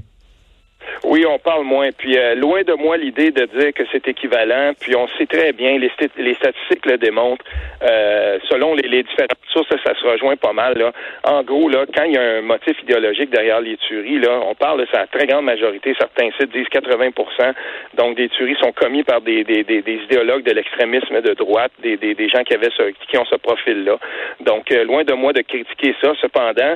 Oui, 1.15 1.25
on 1.25 1.39
parle 1.39 1.63
moins. 1.63 1.91
Puis 1.97 2.17
euh, 2.17 2.35
loin 2.35 2.63
de 2.63 2.73
moi 2.73 2.97
l'idée 2.97 3.31
de 3.31 3.45
dire 3.57 3.71
que 3.73 3.83
c'est 3.89 4.05
équivalent. 4.05 4.73
Puis 4.77 4.97
on 4.97 5.07
sait 5.17 5.25
très 5.25 5.53
bien, 5.53 5.77
les, 5.77 5.89
les 6.17 6.33
statistiques 6.33 6.85
le 6.85 6.97
démontrent. 6.97 7.45
Euh, 7.83 8.37
selon 8.49 8.73
les, 8.73 9.01
différentes 9.03 9.31
sources, 9.47 9.69
ça, 9.69 9.95
se 9.95 10.05
rejoint 10.05 10.35
pas 10.35 10.51
mal. 10.51 10.91
En 11.23 11.41
gros, 11.43 11.69
là, 11.69 11.85
quand 11.95 12.03
il 12.03 12.15
y 12.15 12.17
a 12.17 12.21
un 12.21 12.41
motif 12.41 12.77
idéologique 12.83 13.29
derrière 13.29 13.61
les 13.61 13.77
tueries, 13.77 14.19
là, 14.19 14.41
on 14.45 14.55
parle 14.55 14.81
de 14.81 14.87
sa 14.91 15.07
très 15.07 15.25
grande 15.25 15.45
majorité. 15.45 15.95
Certains 15.97 16.31
sites 16.37 16.51
disent 16.51 16.67
80% 16.67 17.53
Donc 17.93 18.17
des 18.17 18.27
tueries 18.27 18.57
sont 18.61 18.73
commises 18.73 19.05
par 19.05 19.21
des, 19.21 19.45
idéologues 19.87 20.43
de 20.43 20.51
l'extrémisme 20.51 21.21
de 21.21 21.33
droite, 21.33 21.71
des, 21.81 21.95
des, 21.95 22.13
des 22.13 22.27
gens 22.27 22.43
qui 22.43 22.55
avaient 22.55 22.71
ce, 22.77 22.91
qui 23.09 23.17
ont 23.17 23.25
ce 23.25 23.35
profil-là. 23.35 23.99
Donc 24.41 24.69
euh, 24.73 24.83
loin 24.83 25.05
de 25.05 25.13
moi 25.13 25.31
de 25.31 25.43
critiquer 25.43 25.95
ça. 26.01 26.11
Cependant, 26.21 26.75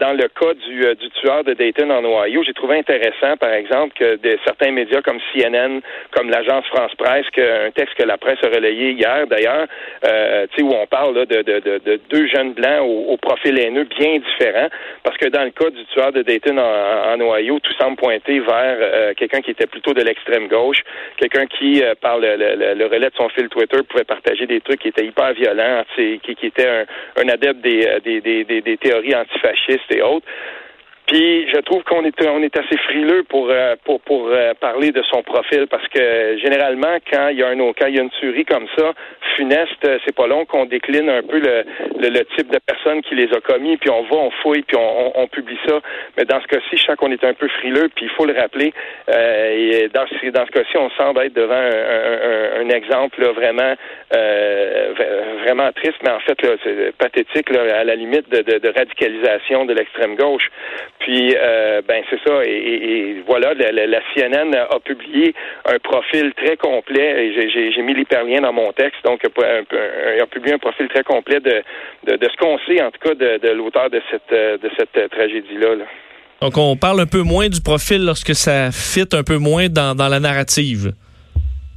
dans 0.00 0.16
le 0.16 0.26
cas 0.26 0.54
du, 0.54 0.80
du 0.96 1.10
tueur 1.20 1.44
de 1.44 1.54
Dayton 1.54 1.90
en 1.90 2.04
Ohio, 2.04 2.42
j'ai 2.42 2.52
trouvé 2.52 2.76
intéressant 2.76 3.36
par 3.36 3.50
exemple, 3.50 3.59
que 3.94 4.16
de, 4.16 4.38
certains 4.44 4.70
médias 4.70 5.02
comme 5.02 5.18
CNN, 5.32 5.80
comme 6.12 6.30
l'agence 6.30 6.66
France 6.66 6.94
Presse, 6.96 7.26
un 7.38 7.70
texte 7.70 7.94
que 7.96 8.04
la 8.04 8.18
presse 8.18 8.38
a 8.42 8.48
relayé 8.48 8.92
hier, 8.92 9.26
d'ailleurs, 9.26 9.66
euh, 10.04 10.46
où 10.60 10.72
on 10.74 10.86
parle 10.86 11.26
de, 11.26 11.42
de, 11.42 11.60
de, 11.60 12.00
deux 12.10 12.26
jeunes 12.26 12.52
blancs 12.52 12.82
au, 12.82 13.16
profil 13.16 13.58
haineux 13.58 13.84
bien 13.84 14.18
différent, 14.18 14.68
parce 15.02 15.16
que 15.16 15.28
dans 15.28 15.44
le 15.44 15.50
cas 15.50 15.70
du 15.70 15.84
tueur 15.86 16.12
de 16.12 16.22
Dayton 16.22 16.58
en, 16.58 17.20
Ohio, 17.20 17.58
tout 17.60 17.72
semble 17.74 17.96
pointer 17.96 18.40
vers 18.40 18.76
euh, 18.80 19.14
quelqu'un 19.14 19.40
qui 19.40 19.50
était 19.50 19.66
plutôt 19.66 19.94
de 19.94 20.02
l'extrême 20.02 20.48
gauche, 20.48 20.82
quelqu'un 21.16 21.46
qui, 21.46 21.82
euh, 21.82 21.94
par 22.00 22.18
le, 22.18 22.86
relais 22.86 23.10
de 23.10 23.16
son 23.16 23.28
fil 23.30 23.48
Twitter, 23.48 23.78
pouvait 23.88 24.04
partager 24.04 24.46
des 24.46 24.60
trucs 24.60 24.80
qui 24.80 24.88
étaient 24.88 25.06
hyper 25.06 25.32
violents, 25.34 25.84
qui, 25.94 26.18
qui 26.20 26.46
était 26.46 26.86
un, 27.16 27.28
adepte 27.28 27.64
euh, 27.66 28.00
des, 28.00 28.20
des 28.44 28.76
théories 28.76 29.14
antifascistes 29.14 29.90
et 29.90 30.02
autres. 30.02 30.26
Puis 31.10 31.48
je 31.50 31.58
trouve 31.62 31.82
qu'on 31.82 32.04
est 32.04 32.14
on 32.24 32.40
est 32.40 32.56
assez 32.56 32.76
frileux 32.76 33.24
pour 33.24 33.48
euh, 33.50 33.74
pour 33.84 34.00
pour 34.02 34.28
euh, 34.28 34.54
parler 34.60 34.92
de 34.92 35.02
son 35.10 35.24
profil 35.24 35.66
parce 35.68 35.86
que 35.88 36.38
généralement 36.38 36.98
quand 37.12 37.30
il 37.30 37.38
y 37.38 37.42
a 37.42 37.48
un 37.48 37.58
quand 37.58 37.88
il 37.88 37.96
y 37.96 37.98
a 37.98 38.02
une 38.02 38.10
tuerie 38.10 38.44
comme 38.44 38.66
ça 38.78 38.92
funeste, 39.34 39.84
euh, 39.86 39.98
c'est 40.04 40.14
pas 40.14 40.28
long 40.28 40.44
qu'on 40.44 40.66
décline 40.66 41.10
un 41.10 41.22
peu 41.22 41.40
le, 41.40 41.64
le, 41.98 42.24
type 42.36 42.52
de 42.52 42.60
personne 42.64 43.02
qui 43.02 43.16
les 43.16 43.28
a 43.34 43.40
commis 43.40 43.76
puis 43.76 43.90
on 43.90 44.04
va 44.04 44.16
on 44.18 44.30
fouille 44.42 44.62
puis 44.62 44.76
on, 44.76 45.20
on, 45.20 45.26
publie 45.26 45.58
ça. 45.66 45.80
Mais 46.16 46.24
dans 46.26 46.40
ce 46.42 46.46
cas-ci, 46.46 46.76
je 46.76 46.84
sens 46.84 46.94
qu'on 46.94 47.10
est 47.10 47.24
un 47.24 47.34
peu 47.34 47.48
frileux 47.48 47.88
puis 47.92 48.04
il 48.04 48.10
faut 48.10 48.26
le 48.26 48.34
rappeler. 48.38 48.72
et 49.08 49.88
dans 49.92 50.06
ce 50.06 50.30
dans 50.30 50.46
ce 50.46 50.50
cas-ci, 50.52 50.76
on 50.76 50.90
semble 50.90 51.22
être 51.22 51.34
devant 51.34 51.54
un, 51.54 52.60
un, 52.60 52.68
exemple 52.68 53.24
vraiment 53.32 53.74
vraiment 55.42 55.72
triste, 55.72 55.98
mais 56.04 56.10
en 56.10 56.20
fait 56.20 56.40
là, 56.42 56.50
c'est 56.62 56.94
pathétique 56.96 57.50
là, 57.50 57.80
à 57.80 57.84
la 57.84 57.96
limite 57.96 58.30
de, 58.30 58.42
de, 58.42 58.58
de 58.58 58.68
radicalisation 58.68 59.64
de 59.64 59.74
l'extrême 59.74 60.14
gauche. 60.14 60.48
Puis, 61.00 61.34
euh, 61.34 61.80
ben 61.86 62.02
c'est 62.10 62.20
ça. 62.26 62.44
Et, 62.44 63.22
voilà, 63.26 63.54
la, 63.54 64.00
CNN 64.14 64.54
a 64.54 64.78
publié 64.80 65.34
un 65.64 65.78
profil 65.78 66.32
très 66.36 66.56
complet. 66.56 67.32
J'ai 67.34 67.82
mis 67.82 67.94
l'hyperlien 67.94 68.42
dans 68.42 68.52
mon 68.52 68.72
texte. 68.72 69.02
Donc, 69.04 69.20
il 69.24 70.20
a 70.20 70.26
publié 70.26 70.54
un 70.54 70.58
profil 70.58 70.88
très 70.88 71.02
complet 71.02 71.40
de, 71.40 71.62
de, 72.06 72.28
ce 72.30 72.36
qu'on 72.36 72.58
sait, 72.66 72.82
en 72.82 72.90
tout 72.90 73.00
cas, 73.02 73.14
de, 73.14 73.50
l'auteur 73.52 73.90
de 73.90 74.00
cette, 74.10 74.30
de 74.30 74.70
cette 74.78 75.10
tragédie-là. 75.10 75.86
Donc, 76.42 76.56
on 76.56 76.76
parle 76.76 77.00
un 77.00 77.06
peu 77.06 77.22
moins 77.22 77.48
du 77.48 77.60
profil 77.60 78.04
lorsque 78.04 78.34
ça 78.34 78.70
fit 78.70 79.08
un 79.12 79.22
peu 79.22 79.36
moins 79.36 79.68
dans, 79.68 79.94
dans 79.94 80.08
la 80.08 80.20
narrative. 80.20 80.92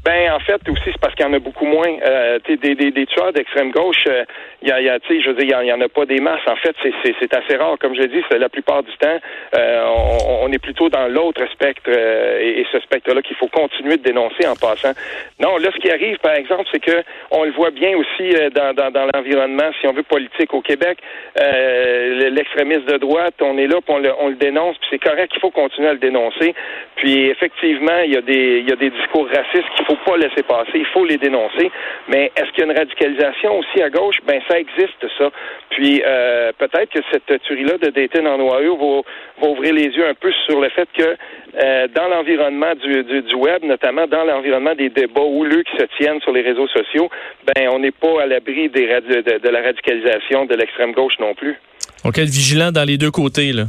Ben 0.03 0.33
en 0.33 0.39
fait 0.39 0.59
aussi 0.69 0.83
c'est 0.85 0.99
parce 0.99 1.15
qu'il 1.15 1.25
y 1.25 1.29
en 1.29 1.33
a 1.33 1.39
beaucoup 1.39 1.65
moins. 1.65 1.97
Euh, 2.05 2.39
des, 2.45 2.75
des, 2.75 2.91
des 2.91 3.05
tueurs 3.05 3.31
d'extrême 3.31 3.71
gauche, 3.71 4.03
il 4.05 4.11
euh, 4.11 4.23
y 4.61 4.71
a, 4.71 4.81
y 4.81 4.89
a 4.89 4.97
je 5.09 5.29
veux 5.29 5.35
dire, 5.35 5.61
il 5.61 5.67
y, 5.67 5.73
en 5.73 5.79
a 5.81 5.87
pas 5.87 6.05
des 6.05 6.19
masses. 6.19 6.45
En 6.47 6.55
fait, 6.57 6.75
c'est 6.83 7.33
assez 7.33 7.55
rare. 7.55 7.77
Comme 7.79 7.95
je 7.95 8.03
dis, 8.03 8.21
c'est 8.29 8.37
la 8.37 8.49
plupart 8.49 8.83
du 8.83 8.91
temps, 8.97 9.19
euh, 9.55 9.85
on, 9.87 10.45
on, 10.45 10.51
est 10.51 10.59
plutôt 10.59 10.89
dans 10.89 11.07
l'autre 11.07 11.45
spectre 11.51 11.83
euh, 11.87 12.39
et, 12.39 12.65
ce 12.71 12.79
spectre-là 12.79 13.21
qu'il 13.21 13.35
faut 13.35 13.47
continuer 13.47 13.97
de 13.97 14.03
dénoncer 14.03 14.47
en 14.47 14.55
passant. 14.55 14.93
Non, 15.39 15.57
là, 15.57 15.69
ce 15.73 15.79
qui 15.79 15.91
arrive, 15.91 16.17
par 16.19 16.33
exemple, 16.33 16.65
c'est 16.71 16.79
que 16.79 17.03
on 17.31 17.43
le 17.43 17.51
voit 17.51 17.71
bien 17.71 17.95
aussi 17.97 18.33
dans, 18.55 18.73
dans, 18.73 18.91
dans 18.91 19.07
l'environnement, 19.13 19.69
si 19.79 19.87
on 19.87 19.93
veut 19.93 20.03
politique 20.03 20.53
au 20.53 20.61
Québec, 20.61 20.97
l'extrémisme 21.35 22.85
de 22.85 22.97
droite, 22.97 23.35
on 23.41 23.57
est 23.57 23.67
là, 23.67 23.77
puis 23.85 23.95
on 23.95 23.99
le, 23.99 24.11
on 24.19 24.29
le 24.29 24.35
dénonce, 24.35 24.77
puis 24.79 24.87
c'est 24.91 25.03
correct 25.03 25.31
qu'il 25.31 25.41
faut 25.41 25.51
continuer 25.51 25.89
à 25.89 25.93
le 25.93 25.99
dénoncer. 25.99 26.55
Puis 26.95 27.29
effectivement, 27.29 27.99
il 28.05 28.13
y 28.13 28.17
a 28.17 28.21
des 28.21 28.59
il 28.59 28.69
y 28.69 28.73
a 28.73 28.75
des 28.75 28.89
discours 28.89 29.27
racistes 29.27 29.69
qu'il 29.75 29.85
faut 29.85 29.92
faut 29.95 30.11
pas 30.11 30.17
laisser 30.17 30.43
passer, 30.43 30.71
il 30.75 30.85
faut 30.87 31.05
les 31.05 31.17
dénoncer. 31.17 31.71
Mais 32.07 32.31
est-ce 32.35 32.51
qu'il 32.51 32.65
y 32.65 32.67
a 32.67 32.71
une 32.71 32.77
radicalisation 32.77 33.59
aussi 33.59 33.81
à 33.81 33.89
gauche? 33.89 34.17
Ben 34.25 34.41
ça 34.47 34.59
existe, 34.59 35.05
ça. 35.17 35.29
Puis 35.69 36.01
euh, 36.05 36.51
peut-être 36.57 36.89
que 36.89 36.99
cette 37.11 37.41
tuerie-là 37.43 37.77
de 37.77 37.89
Dayton 37.89 38.25
en 38.25 38.39
Ohio 38.39 38.77
va, 38.77 39.47
ouvrir 39.47 39.73
les 39.73 39.87
yeux 39.87 40.07
un 40.07 40.13
peu 40.13 40.31
sur 40.45 40.59
le 40.61 40.69
fait 40.69 40.87
que 40.97 41.03
euh, 41.03 41.87
dans 41.93 42.07
l'environnement 42.07 42.73
du, 42.75 43.35
web, 43.35 43.63
notamment 43.63 44.07
dans 44.07 44.23
l'environnement 44.23 44.75
des 44.75 44.89
débats 44.89 45.21
houleux 45.21 45.63
qui 45.63 45.77
se 45.77 45.85
tiennent 45.97 46.21
sur 46.21 46.31
les 46.31 46.41
réseaux 46.41 46.67
sociaux, 46.67 47.09
ben 47.45 47.69
on 47.71 47.79
n'est 47.79 47.91
pas 47.91 48.21
à 48.21 48.25
l'abri 48.25 48.69
de, 48.69 49.49
la 49.49 49.61
radicalisation 49.61 50.45
de 50.45 50.55
l'extrême 50.55 50.93
gauche 50.93 51.19
non 51.19 51.33
plus. 51.33 51.55
Donc 52.03 52.17
être 52.17 52.29
vigilant 52.29 52.71
dans 52.71 52.85
les 52.85 52.97
deux 52.97 53.11
côtés, 53.11 53.51
là. 53.51 53.63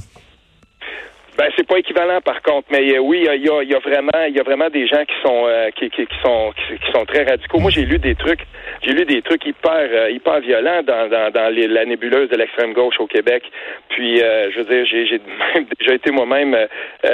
Ben 1.37 1.51
c'est 1.57 1.67
pas 1.67 1.79
équivalent 1.79 2.21
par 2.21 2.43
contre, 2.43 2.69
mais 2.71 2.95
euh, 2.95 3.01
oui, 3.01 3.27
il 3.27 3.45
y 3.45 3.49
a, 3.51 3.63
y 3.65 3.75
a, 3.75 3.79
vraiment, 3.81 4.25
il 4.29 4.37
y 4.37 4.39
a 4.39 4.45
vraiment 4.45 4.71
des 4.71 4.87
gens 4.87 5.05
qui 5.05 5.15
sont 5.21 5.47
euh, 5.49 5.71
qui, 5.71 5.91
qui, 5.91 6.07
sont 6.23 6.53
qui, 6.53 6.93
sont 6.93 7.05
très 7.07 7.25
radicaux. 7.25 7.59
Moi, 7.59 7.73
j'ai 7.73 7.85
lu 7.85 7.99
des 7.99 8.15
trucs, 8.15 8.43
j'ai 8.83 8.93
lu 8.93 9.05
des 9.05 9.21
trucs 9.21 9.45
hyper 9.45 9.89
euh, 9.91 10.11
hyper 10.11 10.39
violents 10.41 10.83
dans 10.85 11.09
dans, 11.09 11.33
dans 11.33 11.53
les, 11.53 11.67
la 11.67 11.87
nébuleuse 11.87 12.29
de 12.29 12.37
l'extrême 12.37 12.73
gauche 12.73 13.01
au 13.01 13.09
Québec. 13.09 13.43
Puis, 13.89 14.19
je 14.19 14.59
veux 14.59 14.65
dire, 14.65 14.87
j'ai 14.87 15.21
déjà 15.81 15.95
été 15.95 16.11
moi-même, 16.13 16.57
tu 17.03 17.09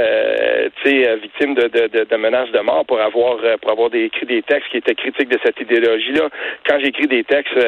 sais, 0.84 1.16
victime 1.16 1.54
de, 1.54 1.68
de, 1.68 2.04
de, 2.04 2.16
menaces 2.16 2.50
de 2.52 2.60
mort 2.60 2.84
pour 2.84 3.00
avoir 3.00 3.38
pour 3.60 3.70
avoir 3.70 3.94
écrit 3.94 4.26
des 4.26 4.42
textes 4.42 4.70
qui 4.70 4.78
étaient 4.78 4.94
critiques 4.94 5.28
de 5.28 5.38
cette 5.44 5.60
idéologie-là. 5.60 6.28
Quand 6.68 6.78
j'ai 6.78 6.88
écrit 6.88 7.06
des 7.06 7.24
textes 7.24 7.58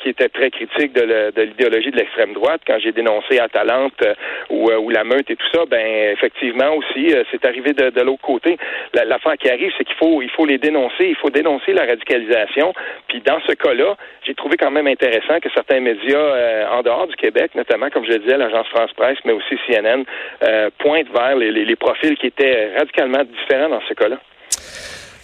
qui 0.00 0.10
étaient 0.10 0.28
très 0.28 0.50
critiques 0.50 0.92
de 0.92 1.42
l'idéologie 1.42 1.90
de 1.90 1.96
l'extrême 1.96 2.34
droite, 2.34 2.60
quand 2.66 2.78
j'ai 2.78 2.92
dénoncé 2.92 3.38
Atalante 3.38 4.02
ou, 4.50 4.70
ou 4.70 4.90
la 4.90 5.04
meute 5.04 5.30
et 5.30 5.36
tout 5.36 5.48
ça, 5.52 5.64
ben 5.66 5.93
effectivement 6.12 6.74
aussi, 6.74 7.12
euh, 7.12 7.24
c'est 7.30 7.44
arrivé 7.44 7.72
de, 7.72 8.00
l'autre 8.02 8.22
côté. 8.22 8.56
L'affaire 8.92 9.36
qui 9.38 9.48
arrive, 9.48 9.72
c'est 9.76 9.84
qu'il 9.84 9.96
faut, 9.96 10.22
il 10.22 10.30
faut 10.30 10.46
les 10.46 10.58
dénoncer, 10.58 11.06
il 11.08 11.16
faut 11.16 11.30
dénoncer 11.30 11.72
la 11.72 11.84
radicalisation. 11.84 12.72
Puis 13.08 13.20
dans 13.20 13.40
ce 13.46 13.52
cas-là, 13.52 13.96
j'ai 14.26 14.34
trouvé 14.34 14.56
quand 14.56 14.70
même 14.70 14.86
intéressant 14.86 15.40
que 15.40 15.48
certains 15.54 15.80
médias 15.80 16.18
euh, 16.18 16.66
en 16.70 16.82
dehors 16.82 17.06
du 17.06 17.16
Québec, 17.16 17.52
notamment 17.54 17.90
comme 17.90 18.04
je 18.04 18.12
le 18.12 18.18
disais, 18.18 18.36
l'agence 18.36 18.66
France 18.68 18.92
Presse, 18.96 19.18
mais 19.24 19.32
aussi 19.32 19.56
CNN, 19.66 20.04
euh, 20.42 20.70
pointent 20.78 21.12
vers 21.12 21.36
les, 21.36 21.76
profils 21.76 22.16
qui 22.16 22.28
étaient 22.28 22.72
radicalement 22.78 23.24
différents 23.24 23.68
dans 23.68 23.82
ce 23.88 23.94
cas-là. 23.94 24.16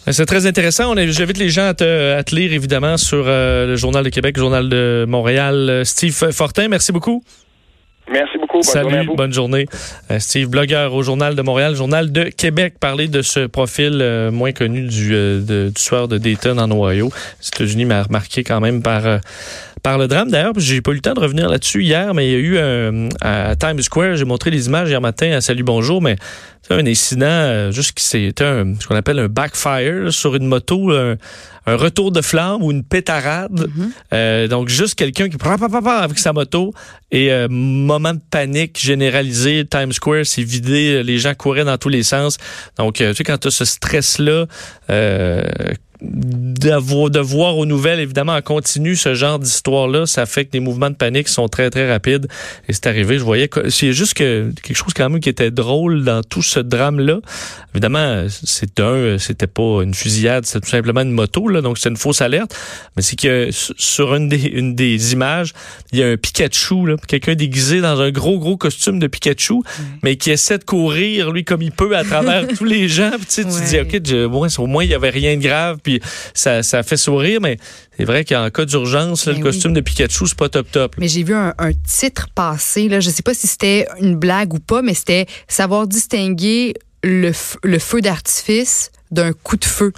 C'est 0.06 0.26
très 0.26 0.46
intéressant. 0.46 0.94
J'invite 0.96 1.38
les 1.38 1.48
gens 1.48 1.68
à 1.68 1.74
te, 1.74 2.34
lire, 2.34 2.52
évidemment, 2.52 2.96
sur 2.96 3.24
le 3.26 3.76
Journal 3.76 4.02
de 4.02 4.08
Québec, 4.08 4.36
le 4.36 4.40
Journal 4.40 4.68
de 4.68 5.04
Montréal. 5.06 5.82
Steve 5.84 6.32
Fortin, 6.32 6.68
merci 6.68 6.90
beaucoup. 6.90 7.22
Merci 8.10 8.38
beaucoup. 8.38 8.54
Bonne 8.58 8.62
Salut, 8.64 8.82
journée 8.90 8.98
à 8.98 9.02
vous. 9.04 9.14
bonne 9.14 9.32
journée. 9.32 9.66
Euh, 10.10 10.18
Steve, 10.18 10.48
blogueur 10.48 10.92
au 10.94 11.02
Journal 11.02 11.34
de 11.36 11.42
Montréal, 11.42 11.74
Journal 11.76 12.10
de 12.10 12.24
Québec, 12.24 12.74
parler 12.80 13.06
de 13.08 13.22
ce 13.22 13.46
profil 13.46 13.98
euh, 14.00 14.30
moins 14.32 14.52
connu 14.52 14.82
du, 14.82 15.14
euh, 15.14 15.40
de, 15.40 15.70
du 15.74 15.80
soir 15.80 16.08
de 16.08 16.18
Dayton 16.18 16.58
en 16.58 16.70
Ohio. 16.70 17.10
Les 17.40 17.48
États-Unis 17.48 17.84
m'a 17.84 18.02
remarqué 18.02 18.42
quand 18.42 18.60
même 18.60 18.82
par, 18.82 19.06
euh, 19.06 19.18
par 19.82 19.96
le 19.96 20.08
drame. 20.08 20.30
D'ailleurs, 20.30 20.52
j'ai 20.56 20.80
pas 20.80 20.90
eu 20.90 20.94
le 20.94 21.00
temps 21.00 21.14
de 21.14 21.20
revenir 21.20 21.48
là-dessus 21.48 21.84
hier, 21.84 22.12
mais 22.14 22.28
il 22.28 22.32
y 22.32 22.34
a 22.34 22.38
eu 22.38 22.58
un, 22.58 23.08
à 23.20 23.54
Times 23.56 23.80
Square, 23.80 24.16
j'ai 24.16 24.24
montré 24.24 24.50
les 24.50 24.66
images 24.66 24.90
hier 24.90 25.00
matin 25.00 25.30
à 25.32 25.40
Salut 25.40 25.62
Bonjour, 25.62 26.02
mais 26.02 26.16
c'est 26.62 26.74
un 26.74 26.86
incident 26.86 27.26
euh, 27.26 27.72
juste 27.72 27.92
qui 27.92 28.04
c'était 28.04 28.44
un 28.44 28.74
ce 28.78 28.86
qu'on 28.86 28.96
appelle 28.96 29.18
un 29.18 29.28
backfire 29.28 30.12
sur 30.12 30.34
une 30.36 30.46
moto, 30.46 30.90
un, 30.92 31.16
un 31.66 31.76
retour 31.76 32.12
de 32.12 32.20
flamme 32.20 32.62
ou 32.62 32.70
une 32.70 32.84
pétarade. 32.84 33.68
Euh, 34.12 34.46
donc 34.46 34.68
juste 34.68 34.94
quelqu'un 34.94 35.28
qui 35.28 35.36
prend 35.36 35.54
avec 35.54 36.18
sa 36.18 36.32
moto 36.32 36.72
et 37.10 37.32
euh, 37.32 37.48
moment 38.00 38.14
de 38.14 38.20
panique 38.30 38.78
généralisé. 38.78 39.66
Times 39.66 39.92
Square 39.92 40.26
s'est 40.26 40.42
vidé, 40.42 41.02
les 41.02 41.18
gens 41.18 41.34
couraient 41.34 41.64
dans 41.64 41.78
tous 41.78 41.88
les 41.88 42.02
sens. 42.02 42.38
Donc 42.76 43.00
euh, 43.00 43.10
tu 43.10 43.16
sais 43.16 43.24
quand 43.24 43.38
tu 43.38 43.48
as 43.48 43.50
ce 43.50 43.64
stress 43.64 44.18
là. 44.18 44.46
Euh, 44.90 45.42
d'avoir 46.02 47.10
de 47.10 47.20
voir 47.20 47.56
aux 47.58 47.66
nouvelles. 47.66 48.00
Évidemment 48.00 48.34
en 48.34 48.42
continu 48.42 48.96
ce 48.96 49.14
genre 49.14 49.38
d'histoire 49.38 49.88
là 49.88 50.06
ça 50.06 50.26
fait 50.26 50.44
que 50.44 50.50
les 50.54 50.60
mouvements 50.60 50.90
de 50.90 50.94
panique 50.94 51.28
sont 51.28 51.48
très 51.48 51.70
très 51.70 51.90
rapides. 51.90 52.26
Et 52.68 52.72
c'est 52.72 52.86
arrivé 52.86 53.18
je 53.18 53.24
voyais 53.24 53.48
c'est 53.68 53.92
juste 53.92 54.14
que 54.14 54.52
quelque 54.62 54.76
chose 54.76 54.92
quand 54.94 55.08
même 55.10 55.20
qui 55.20 55.28
était 55.28 55.50
drôle 55.50 56.04
dans 56.04 56.22
tout 56.22 56.42
ce 56.42 56.60
drame 56.60 57.00
là 57.00 57.18
évidemment 57.74 58.24
c'est 58.28 58.80
un 58.80 59.18
c'était 59.18 59.46
pas 59.46 59.82
une 59.82 59.94
fusillade 59.94 60.46
c'était 60.46 60.60
tout 60.64 60.70
simplement 60.70 61.00
une 61.02 61.10
moto 61.12 61.48
là. 61.48 61.60
Donc 61.60 61.78
c'est 61.78 61.88
une 61.88 61.96
fausse 61.96 62.20
alerte. 62.22 62.56
Mais 62.96 63.02
c'est 63.02 63.16
que 63.16 63.48
sur 63.50 64.14
une 64.14 64.28
des 64.28 64.44
une 64.46 64.74
des 64.74 65.12
images 65.12 65.52
il 65.92 65.98
y 65.98 66.02
a 66.02 66.08
un 66.08 66.16
Pikachu 66.16 66.86
là. 66.86 66.96
Quelqu'un 67.08 67.34
déguisé 67.34 67.80
dans 67.80 68.00
un 68.00 68.10
gros 68.10 68.38
gros 68.38 68.56
costume 68.56 68.98
de 68.98 69.06
Pikachu 69.06 69.60
mais 70.02 70.16
qui 70.16 70.30
essaie 70.30 70.58
de 70.58 70.64
courir 70.64 71.30
lui 71.30 71.44
comme 71.44 71.62
il 71.62 71.72
peut 71.72 71.96
à 71.96 72.04
travers 72.04 72.46
tous 72.56 72.64
les 72.64 72.88
gens. 72.88 73.10
Puis, 73.16 73.26
tu 73.26 73.32
sais, 73.32 73.44
tu 73.44 73.64
dis 73.68 73.80
ok 73.80 74.00
je- 74.06 74.24
au 74.26 74.30
moins 74.30 74.48
au 74.58 74.66
moins 74.66 74.84
il 74.84 74.90
y 74.90 74.94
avait 74.94 75.10
rien 75.10 75.36
de 75.36 75.42
grave. 75.42 75.78
Puis 75.82 75.89
ça 76.34 76.62
ça 76.62 76.82
fait 76.82 76.96
sourire 76.96 77.40
mais 77.40 77.56
c'est 77.96 78.04
vrai 78.04 78.24
qu'en 78.24 78.48
cas 78.50 78.64
d'urgence 78.64 79.26
Ben 79.26 79.32
le 79.32 79.38
oui. 79.38 79.42
costume 79.42 79.72
de 79.72 79.80
Pikachu 79.80 80.26
c'est 80.26 80.38
pas 80.38 80.48
top 80.48 80.70
top 80.70 80.94
là. 80.94 81.00
Mais 81.00 81.08
j'ai 81.08 81.22
vu 81.24 81.34
un, 81.34 81.54
un 81.58 81.72
titre 81.72 82.28
passer, 82.34 82.88
là, 82.88 83.00
je 83.00 83.10
sais 83.10 83.22
pas 83.22 83.34
si 83.34 83.46
c'était 83.46 83.86
une 84.00 84.16
blague 84.16 84.54
ou 84.54 84.58
pas, 84.58 84.82
mais 84.82 84.94
c'était 84.94 85.26
savoir 85.48 85.86
distinguer 85.86 86.74
le 87.02 87.32
feu 87.32 88.00
d'artifice 88.00 88.90
d'un 89.10 89.32
coup 89.32 89.56
de 89.56 89.64
feu. 89.64 89.92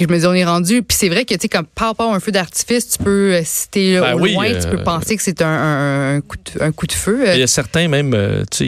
Je 0.00 0.06
me 0.06 0.18
dis, 0.18 0.26
on 0.26 0.32
est 0.32 0.44
rendu. 0.44 0.82
Puis 0.82 0.96
c'est 0.98 1.08
vrai 1.08 1.24
que, 1.24 1.34
tu 1.34 1.40
sais, 1.42 1.48
comme 1.48 1.66
par 1.66 1.88
rapport 1.88 2.12
à 2.12 2.16
un 2.16 2.20
feu 2.20 2.32
d'artifice, 2.32 2.88
tu 2.88 2.98
peux, 2.98 3.34
euh, 3.34 3.42
si 3.44 3.68
t'es 3.68 4.00
Ben 4.00 4.14
au 4.14 4.20
oui, 4.20 4.32
loin, 4.32 4.46
euh, 4.46 4.60
tu 4.62 4.68
peux 4.68 4.82
penser 4.82 5.16
que 5.16 5.22
c'est 5.22 5.42
un, 5.42 5.46
un- 5.46 6.16
un 6.16 6.20
coup 6.22 6.36
de, 6.36 6.62
un 6.62 6.72
coup 6.72 6.86
de 6.86 6.92
feu. 6.92 7.24
Il 7.34 7.38
y 7.38 7.42
a 7.42 7.46
certains 7.46 7.88
même, 7.88 8.14
euh, 8.14 8.42
tu 8.50 8.56
sais, 8.58 8.64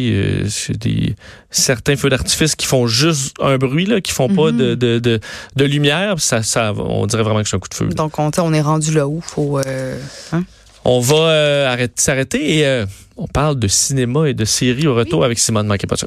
euh, 0.70 0.74
des 0.78 1.14
certains 1.50 1.96
feux 1.96 2.10
d'artifice 2.10 2.54
qui 2.54 2.66
font 2.66 2.86
juste 2.86 3.34
un 3.40 3.56
bruit 3.56 3.86
là, 3.86 4.00
qui 4.00 4.12
font 4.12 4.28
pas 4.28 4.52
Mhm. 4.52 4.56
de, 4.58 4.74
de, 4.74 4.98
de, 4.98 5.20
de 5.56 5.64
lumière. 5.64 6.20
Ça, 6.20 6.42
ça, 6.42 6.72
on 6.76 7.06
dirait 7.06 7.22
vraiment 7.22 7.42
que 7.42 7.48
c'est 7.48 7.56
un 7.56 7.60
coup 7.60 7.68
de 7.70 7.74
feu. 7.74 7.86
là. 7.86 7.94
Donc, 7.94 8.18
on, 8.18 8.30
on 8.38 8.52
est 8.52 8.60
rendu 8.60 8.92
là 8.92 9.08
où? 9.08 9.20
Faut. 9.20 9.58
euh, 9.60 9.98
hein? 10.32 10.44
On 10.84 11.00
va 11.00 11.16
euh, 11.16 11.72
arrêter- 11.72 11.94
s'arrêter 12.02 12.58
et 12.58 12.66
euh, 12.66 12.84
on 13.16 13.26
parle 13.26 13.58
de 13.58 13.66
cinéma 13.68 14.28
et 14.28 14.34
de 14.34 14.44
séries 14.44 14.86
au 14.86 14.94
retour 14.94 15.24
avec 15.24 15.38
Simone 15.38 15.66
ça. 15.96 16.06